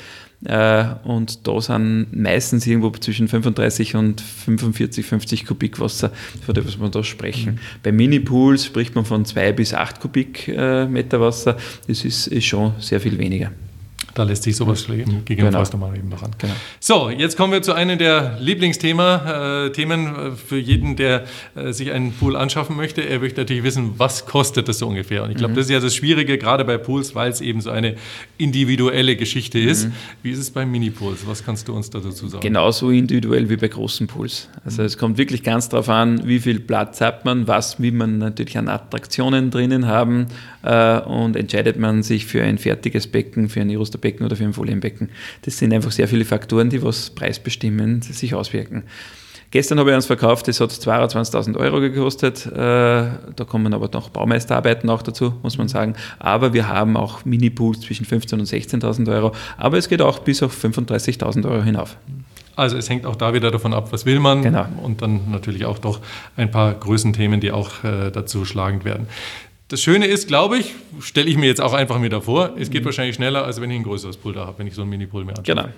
Äh, 0.44 0.84
und 1.04 1.46
da 1.46 1.60
sind 1.60 2.08
meistens 2.12 2.66
irgendwo 2.66 2.90
zwischen 2.90 3.28
35 3.28 3.96
und 3.96 4.20
45, 4.20 5.04
50 5.04 5.46
Kubik 5.46 5.80
Wasser, 5.80 6.12
von 6.44 6.54
dem 6.54 6.64
wir 6.64 6.88
da 6.88 7.04
sprechen. 7.04 7.54
Mhm. 7.54 7.58
Bei 7.82 7.92
Mini-Pools 7.92 8.64
spricht 8.64 8.94
man 8.94 9.04
von 9.04 9.24
2 9.24 9.52
bis 9.52 9.74
8 9.74 10.00
Kubikmeter 10.00 11.20
Wasser. 11.20 11.56
Das 11.86 12.04
ist, 12.04 12.26
ist 12.26 12.46
schon 12.46 12.72
sehr 12.78 13.00
viel 13.00 13.18
weniger. 13.18 13.50
Da 14.14 14.24
lässt 14.24 14.42
sich 14.42 14.56
sowas 14.56 14.88
mhm. 14.88 15.24
gegebenenfalls 15.24 15.70
genau. 15.70 15.84
nochmal 15.84 15.98
eben 15.98 16.08
noch 16.08 16.22
an. 16.22 16.30
Genau. 16.38 16.52
So, 16.80 17.10
jetzt 17.10 17.36
kommen 17.36 17.52
wir 17.52 17.62
zu 17.62 17.72
einem 17.72 17.98
der 17.98 18.38
Lieblingsthemen 18.40 19.20
äh, 19.26 19.70
Themen 19.72 20.06
äh, 20.06 20.30
für 20.32 20.58
jeden, 20.58 20.96
der 20.96 21.24
äh, 21.54 21.72
sich 21.72 21.92
einen 21.92 22.12
Pool 22.12 22.36
anschaffen 22.36 22.76
möchte. 22.76 23.02
Er 23.02 23.20
möchte 23.20 23.40
natürlich 23.40 23.62
wissen, 23.62 23.94
was 23.98 24.26
kostet 24.26 24.68
das 24.68 24.78
so 24.78 24.88
ungefähr. 24.88 25.22
Und 25.22 25.30
ich 25.30 25.36
glaube, 25.36 25.52
mhm. 25.52 25.56
das 25.56 25.66
ist 25.66 25.72
ja 25.72 25.80
das 25.80 25.94
Schwierige, 25.94 26.38
gerade 26.38 26.64
bei 26.64 26.78
Pools, 26.78 27.14
weil 27.14 27.30
es 27.30 27.40
eben 27.40 27.60
so 27.60 27.70
eine 27.70 27.96
individuelle 28.38 29.16
Geschichte 29.16 29.58
ist. 29.58 29.86
Mhm. 29.86 29.92
Wie 30.22 30.30
ist 30.30 30.38
es 30.38 30.50
bei 30.50 30.66
Mini-Pools? 30.66 31.26
Was 31.26 31.44
kannst 31.44 31.68
du 31.68 31.74
uns 31.74 31.90
dazu 31.90 32.28
sagen? 32.28 32.42
Genauso 32.42 32.90
individuell 32.90 33.48
wie 33.48 33.56
bei 33.56 33.68
großen 33.68 34.06
Pools. 34.06 34.48
Also 34.64 34.82
es 34.82 34.98
kommt 34.98 35.18
wirklich 35.18 35.42
ganz 35.42 35.68
darauf 35.68 35.88
an, 35.88 36.26
wie 36.26 36.40
viel 36.40 36.60
Platz 36.60 37.00
hat 37.00 37.24
man, 37.24 37.46
was 37.46 37.80
will 37.80 37.92
man 37.92 38.18
natürlich 38.18 38.58
an 38.58 38.68
Attraktionen 38.68 39.50
drinnen 39.50 39.86
haben 39.86 40.26
äh, 40.62 41.00
und 41.00 41.36
entscheidet 41.36 41.78
man 41.78 42.02
sich 42.02 42.26
für 42.26 42.42
ein 42.42 42.58
fertiges 42.58 43.06
Becken, 43.06 43.48
für 43.48 43.60
ein 43.60 43.70
Iruster 43.70 43.98
Becken 43.98 44.26
oder 44.26 44.36
für 44.36 44.44
ein 44.44 44.52
Folienbecken. 44.52 45.10
Das 45.42 45.58
sind 45.58 45.72
einfach 45.72 45.92
sehr 45.92 46.08
viele 46.08 46.24
Faktoren, 46.24 46.70
die 46.70 46.82
was 46.82 47.10
preisbestimmend 47.10 48.04
sich 48.04 48.34
auswirken. 48.34 48.84
Gestern 49.52 49.80
habe 49.80 49.90
ich 49.90 49.96
eins 49.96 50.06
verkauft, 50.06 50.46
das 50.46 50.60
hat 50.60 50.70
22.000 50.70 51.56
Euro 51.56 51.80
gekostet. 51.80 52.46
Äh, 52.46 52.52
da 52.54 53.44
kommen 53.48 53.74
aber 53.74 53.90
noch 53.92 54.08
Baumeisterarbeiten 54.10 54.88
auch 54.88 55.02
dazu, 55.02 55.34
muss 55.42 55.58
man 55.58 55.66
sagen. 55.66 55.96
Aber 56.20 56.52
wir 56.52 56.68
haben 56.68 56.96
auch 56.96 57.24
Mini-Pools 57.24 57.80
zwischen 57.80 58.06
15.000 58.06 58.34
und 58.34 58.46
16.000 58.46 59.12
Euro. 59.12 59.32
Aber 59.56 59.76
es 59.76 59.88
geht 59.88 60.02
auch 60.02 60.20
bis 60.20 60.44
auf 60.44 60.56
35.000 60.64 61.50
Euro 61.50 61.64
hinauf. 61.64 61.96
Also 62.54 62.76
es 62.76 62.88
hängt 62.88 63.06
auch 63.06 63.16
da 63.16 63.34
wieder 63.34 63.50
davon 63.50 63.74
ab, 63.74 63.90
was 63.90 64.06
will 64.06 64.20
man. 64.20 64.42
Genau. 64.42 64.66
Und 64.84 65.02
dann 65.02 65.32
natürlich 65.32 65.64
auch 65.64 65.78
doch 65.78 66.00
ein 66.36 66.50
paar 66.52 66.72
Größenthemen, 66.74 67.40
die 67.40 67.50
auch 67.50 67.82
äh, 67.82 68.10
dazu 68.12 68.44
schlagend 68.44 68.84
werden. 68.84 69.08
Das 69.70 69.80
Schöne 69.80 70.06
ist, 70.06 70.26
glaube 70.26 70.58
ich, 70.58 70.74
stelle 70.98 71.30
ich 71.30 71.36
mir 71.36 71.46
jetzt 71.46 71.60
auch 71.60 71.74
einfach 71.74 72.00
mir 72.00 72.08
davor, 72.08 72.54
es 72.58 72.70
geht 72.70 72.82
mhm. 72.82 72.86
wahrscheinlich 72.86 73.14
schneller, 73.14 73.44
als 73.44 73.60
wenn 73.60 73.70
ich 73.70 73.76
ein 73.76 73.84
größeres 73.84 74.16
Pool 74.16 74.32
da 74.32 74.44
habe, 74.44 74.58
wenn 74.58 74.66
ich 74.66 74.74
so 74.74 74.82
ein 74.82 74.88
Mini-Pool 74.88 75.24
mir 75.24 75.38
anschaue. 75.38 75.54
Genau. 75.54 75.68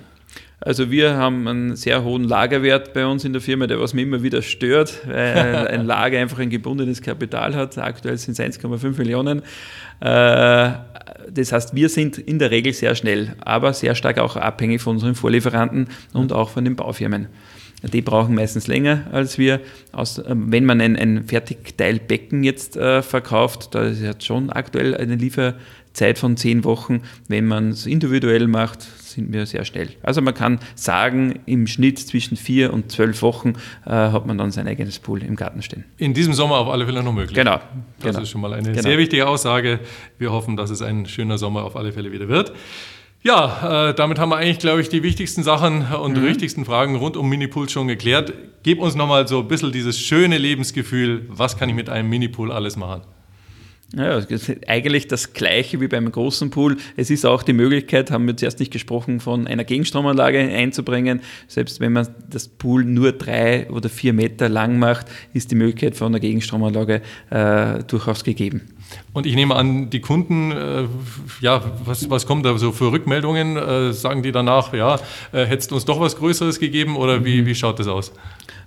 Also 0.60 0.90
wir 0.90 1.16
haben 1.16 1.46
einen 1.46 1.76
sehr 1.76 2.02
hohen 2.02 2.24
Lagerwert 2.24 2.94
bei 2.94 3.04
uns 3.04 3.26
in 3.26 3.34
der 3.34 3.42
Firma, 3.42 3.66
der 3.66 3.78
was 3.80 3.92
mir 3.92 4.00
immer 4.00 4.22
wieder 4.22 4.40
stört, 4.40 5.06
weil 5.06 5.68
ein 5.68 5.84
Lager 5.84 6.18
einfach 6.20 6.38
ein 6.38 6.48
gebundenes 6.48 7.02
Kapital 7.02 7.54
hat. 7.54 7.76
Aktuell 7.76 8.16
sind 8.16 8.38
es 8.38 8.58
1,5 8.58 8.96
Millionen. 8.96 9.42
Äh, 10.00 10.70
das 11.30 11.52
heißt, 11.52 11.74
wir 11.74 11.90
sind 11.90 12.16
in 12.16 12.38
der 12.38 12.50
Regel 12.50 12.72
sehr 12.72 12.94
schnell, 12.94 13.36
aber 13.40 13.74
sehr 13.74 13.94
stark 13.94 14.18
auch 14.18 14.36
abhängig 14.36 14.80
von 14.80 14.94
unseren 14.94 15.16
Vorlieferanten 15.16 15.88
und 16.14 16.32
auch 16.32 16.48
von 16.48 16.64
den 16.64 16.76
Baufirmen. 16.76 17.26
Die 17.82 18.02
brauchen 18.02 18.34
meistens 18.34 18.66
länger 18.66 19.06
als 19.12 19.38
wir. 19.38 19.60
Aus, 19.92 20.18
äh, 20.18 20.34
wenn 20.34 20.64
man 20.64 20.80
ein, 20.80 20.96
ein 20.96 21.24
Fertigteilbecken 21.24 22.44
jetzt 22.44 22.76
äh, 22.76 23.02
verkauft, 23.02 23.74
da 23.74 23.82
ist 23.82 24.00
jetzt 24.00 24.24
schon 24.24 24.50
aktuell 24.50 24.96
eine 24.96 25.16
Lieferzeit 25.16 26.18
von 26.18 26.36
zehn 26.36 26.64
Wochen. 26.64 27.02
Wenn 27.28 27.46
man 27.46 27.70
es 27.70 27.86
individuell 27.86 28.46
macht, 28.46 28.82
sind 28.82 29.32
wir 29.32 29.46
sehr 29.46 29.64
schnell. 29.64 29.90
Also 30.02 30.22
man 30.22 30.34
kann 30.34 30.58
sagen, 30.74 31.40
im 31.46 31.66
Schnitt 31.66 31.98
zwischen 31.98 32.36
vier 32.36 32.72
und 32.72 32.90
zwölf 32.92 33.20
Wochen 33.22 33.54
äh, 33.84 33.90
hat 33.90 34.26
man 34.26 34.38
dann 34.38 34.50
sein 34.50 34.66
eigenes 34.66 34.98
Pool 34.98 35.22
im 35.22 35.36
Garten 35.36 35.62
stehen. 35.62 35.84
In 35.98 36.14
diesem 36.14 36.34
Sommer 36.34 36.58
auf 36.58 36.68
alle 36.68 36.86
Fälle 36.86 37.02
noch 37.02 37.12
möglich. 37.12 37.34
Genau. 37.34 37.56
Das 37.98 38.10
genau. 38.10 38.20
ist 38.20 38.30
schon 38.30 38.40
mal 38.40 38.52
eine 38.52 38.70
genau. 38.70 38.82
sehr 38.82 38.96
wichtige 38.96 39.26
Aussage. 39.26 39.80
Wir 40.18 40.32
hoffen, 40.32 40.56
dass 40.56 40.70
es 40.70 40.82
ein 40.82 41.06
schöner 41.06 41.36
Sommer 41.36 41.64
auf 41.64 41.76
alle 41.76 41.92
Fälle 41.92 42.12
wieder 42.12 42.28
wird. 42.28 42.52
Ja, 43.24 43.90
äh, 43.90 43.94
damit 43.94 44.18
haben 44.18 44.30
wir 44.30 44.36
eigentlich, 44.36 44.58
glaube 44.58 44.80
ich, 44.80 44.88
die 44.88 45.04
wichtigsten 45.04 45.44
Sachen 45.44 45.86
und 45.94 46.16
mhm. 46.16 46.24
wichtigsten 46.24 46.64
Fragen 46.64 46.96
rund 46.96 47.16
um 47.16 47.28
Minipool 47.28 47.68
schon 47.68 47.86
geklärt. 47.86 48.32
Gib 48.64 48.80
uns 48.80 48.96
nochmal 48.96 49.28
so 49.28 49.40
ein 49.40 49.48
bisschen 49.48 49.70
dieses 49.70 49.98
schöne 49.98 50.38
Lebensgefühl. 50.38 51.26
Was 51.28 51.56
kann 51.56 51.68
ich 51.68 51.74
mit 51.76 51.88
einem 51.88 52.08
Minipool 52.08 52.50
alles 52.50 52.76
machen? 52.76 53.02
Ja, 53.94 54.16
ist 54.16 54.50
eigentlich 54.68 55.06
das 55.06 55.34
Gleiche 55.34 55.80
wie 55.82 55.88
beim 55.88 56.10
großen 56.10 56.48
Pool. 56.48 56.78
Es 56.96 57.10
ist 57.10 57.26
auch 57.26 57.42
die 57.42 57.52
Möglichkeit, 57.52 58.10
haben 58.10 58.26
wir 58.26 58.34
zuerst 58.34 58.58
nicht 58.58 58.72
gesprochen, 58.72 59.20
von 59.20 59.46
einer 59.46 59.64
Gegenstromanlage 59.64 60.38
einzubringen. 60.38 61.20
Selbst 61.46 61.78
wenn 61.78 61.92
man 61.92 62.08
das 62.30 62.48
Pool 62.48 62.84
nur 62.84 63.12
drei 63.12 63.70
oder 63.70 63.90
vier 63.90 64.14
Meter 64.14 64.48
lang 64.48 64.78
macht, 64.78 65.08
ist 65.34 65.50
die 65.50 65.56
Möglichkeit 65.56 65.94
von 65.94 66.08
einer 66.08 66.20
Gegenstromanlage 66.20 67.02
äh, 67.28 67.84
durchaus 67.84 68.24
gegeben. 68.24 68.62
Und 69.12 69.26
ich 69.26 69.34
nehme 69.34 69.56
an, 69.56 69.90
die 69.90 70.00
Kunden, 70.00 70.52
äh, 70.52 70.86
ja, 71.40 71.62
was, 71.84 72.08
was 72.08 72.26
kommt 72.26 72.46
da 72.46 72.56
so 72.56 72.72
für 72.72 72.92
Rückmeldungen? 72.92 73.56
Äh, 73.58 73.92
sagen 73.92 74.22
die 74.22 74.32
danach, 74.32 74.72
ja, 74.72 74.98
äh, 75.32 75.44
hättest 75.44 75.70
du 75.70 75.74
uns 75.74 75.84
doch 75.84 76.00
was 76.00 76.16
Größeres 76.16 76.58
gegeben 76.58 76.96
oder 76.96 77.24
wie, 77.26 77.42
mhm. 77.42 77.46
wie 77.46 77.54
schaut 77.54 77.78
das 77.78 77.88
aus? 77.88 78.12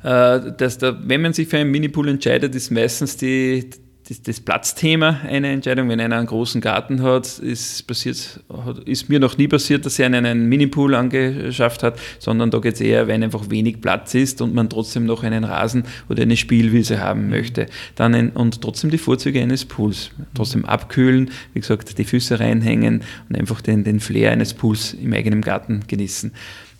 Äh, 0.03 0.51
dass 0.57 0.77
da, 0.77 0.95
wenn 1.03 1.23
man 1.23 1.33
sich 1.33 1.47
für 1.47 1.57
einen 1.57 1.71
Minipool 1.71 2.09
entscheidet, 2.09 2.53
ist 2.53 2.69
meistens 2.69 3.17
die, 3.17 3.71
das, 4.07 4.21
das, 4.21 4.39
Platzthema 4.39 5.21
eine 5.27 5.49
Entscheidung. 5.49 5.89
Wenn 5.89 5.99
einer 5.99 6.17
einen 6.17 6.27
großen 6.27 6.61
Garten 6.61 7.01
hat, 7.01 7.39
ist, 7.39 7.87
passiert, 7.87 8.39
ist 8.85 9.09
mir 9.09 9.19
noch 9.19 9.37
nie 9.37 9.47
passiert, 9.47 9.85
dass 9.85 9.97
er 9.97 10.05
einen, 10.05 10.25
einen 10.25 10.47
Minipool 10.47 10.93
angeschafft 10.93 11.81
hat, 11.81 11.99
sondern 12.19 12.51
da 12.51 12.59
geht 12.59 12.75
es 12.75 12.81
eher, 12.81 13.07
wenn 13.07 13.23
einfach 13.23 13.49
wenig 13.49 13.81
Platz 13.81 14.13
ist 14.13 14.41
und 14.41 14.53
man 14.53 14.69
trotzdem 14.69 15.05
noch 15.05 15.23
einen 15.23 15.43
Rasen 15.43 15.85
oder 16.07 16.21
eine 16.21 16.37
Spielwiese 16.37 16.99
haben 16.99 17.29
möchte. 17.29 17.65
Dann 17.95 18.13
ein, 18.13 18.29
und 18.29 18.61
trotzdem 18.61 18.91
die 18.91 18.99
Vorzüge 18.99 19.41
eines 19.41 19.65
Pools. 19.65 20.11
Trotzdem 20.35 20.65
abkühlen, 20.65 21.31
wie 21.53 21.61
gesagt, 21.61 21.97
die 21.97 22.05
Füße 22.05 22.39
reinhängen 22.39 23.01
und 23.27 23.37
einfach 23.37 23.61
den, 23.61 23.83
den 23.83 23.99
Flair 23.99 24.31
eines 24.31 24.53
Pools 24.53 24.93
im 24.93 25.13
eigenen 25.13 25.41
Garten 25.41 25.81
genießen. 25.87 26.31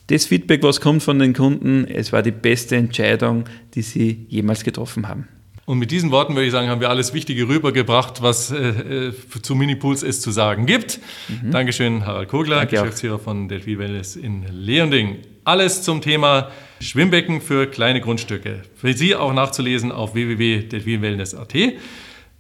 Das 0.07 0.27
Feedback, 0.27 0.61
was 0.61 0.79
kommt 0.79 1.01
von 1.01 1.17
den 1.17 1.33
Kunden, 1.33 1.85
es 1.88 2.13
war 2.13 2.21
die 2.21 2.29
beste 2.29 2.75
Entscheidung, 2.75 3.45
die 3.73 3.81
sie 3.81 4.27
jemals 4.29 4.63
getroffen 4.63 5.07
haben. 5.07 5.27
Und 5.65 5.80
mit 5.80 5.89
diesen 5.89 6.12
Worten 6.12 6.36
würde 6.36 6.45
ich 6.45 6.51
sagen, 6.51 6.69
haben 6.69 6.80
wir 6.80 6.91
alles 6.91 7.13
Wichtige 7.13 7.47
rübergebracht, 7.47 8.21
was 8.21 8.51
äh, 8.51 9.10
äh 9.10 9.13
zu 9.41 9.56
Minipools 9.56 10.04
es 10.04 10.21
zu 10.21 10.30
sagen 10.30 10.67
gibt. 10.67 10.99
Mhm. 11.28 11.51
Dankeschön, 11.51 12.06
Harald 12.06 12.30
Kogler, 12.30 12.58
Danke 12.58 12.75
Geschäftsführer 12.75 13.15
auch. 13.15 13.21
von 13.21 13.47
Delphi 13.47 13.80
Wellness 13.80 14.15
in 14.15 14.45
Leonding. 14.51 15.17
Alles 15.43 15.82
zum 15.82 16.01
Thema 16.01 16.51
Schwimmbecken 16.80 17.41
für 17.41 17.65
kleine 17.65 17.99
Grundstücke. 17.99 18.62
Für 18.75 18.93
Sie 18.93 19.15
auch 19.15 19.34
nachzulesen 19.34 19.91
auf 19.91 20.13
www.delphinwellness.at. 20.13 21.56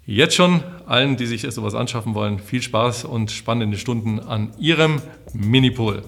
Jetzt 0.05 0.35
schon 0.35 0.63
allen, 0.85 1.17
die 1.17 1.25
sich 1.25 1.41
sowas 1.49 1.73
anschaffen 1.73 2.13
wollen, 2.13 2.37
viel 2.37 2.61
Spaß 2.61 3.05
und 3.05 3.31
spannende 3.31 3.79
Stunden 3.79 4.19
an 4.19 4.53
Ihrem 4.59 5.01
Minipool. 5.33 6.03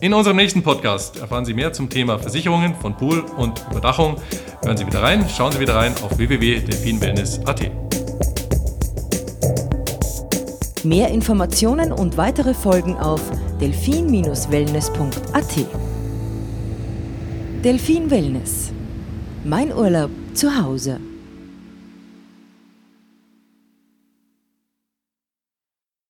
In 0.00 0.14
unserem 0.14 0.36
nächsten 0.36 0.62
Podcast 0.62 1.18
erfahren 1.18 1.44
Sie 1.44 1.54
mehr 1.54 1.72
zum 1.72 1.90
Thema 1.90 2.20
Versicherungen 2.20 2.76
von 2.76 2.96
Pool 2.96 3.24
und 3.36 3.64
Überdachung. 3.68 4.14
Hören 4.62 4.76
Sie 4.76 4.86
wieder 4.86 5.02
rein, 5.02 5.26
schauen 5.28 5.50
Sie 5.50 5.58
wieder 5.58 5.74
rein 5.74 5.92
auf 6.02 6.16
www.delfinwellness.at. 6.16 7.62
Mehr 10.84 11.08
Informationen 11.08 11.90
und 11.90 12.16
weitere 12.16 12.54
Folgen 12.54 12.96
auf 12.96 13.20
delfin-wellness.at. 13.60 15.66
Delfin 17.64 18.08
Wellness. 18.08 18.70
Mein 19.44 19.72
Urlaub 19.72 20.10
zu 20.32 20.62
Hause. 20.62 21.00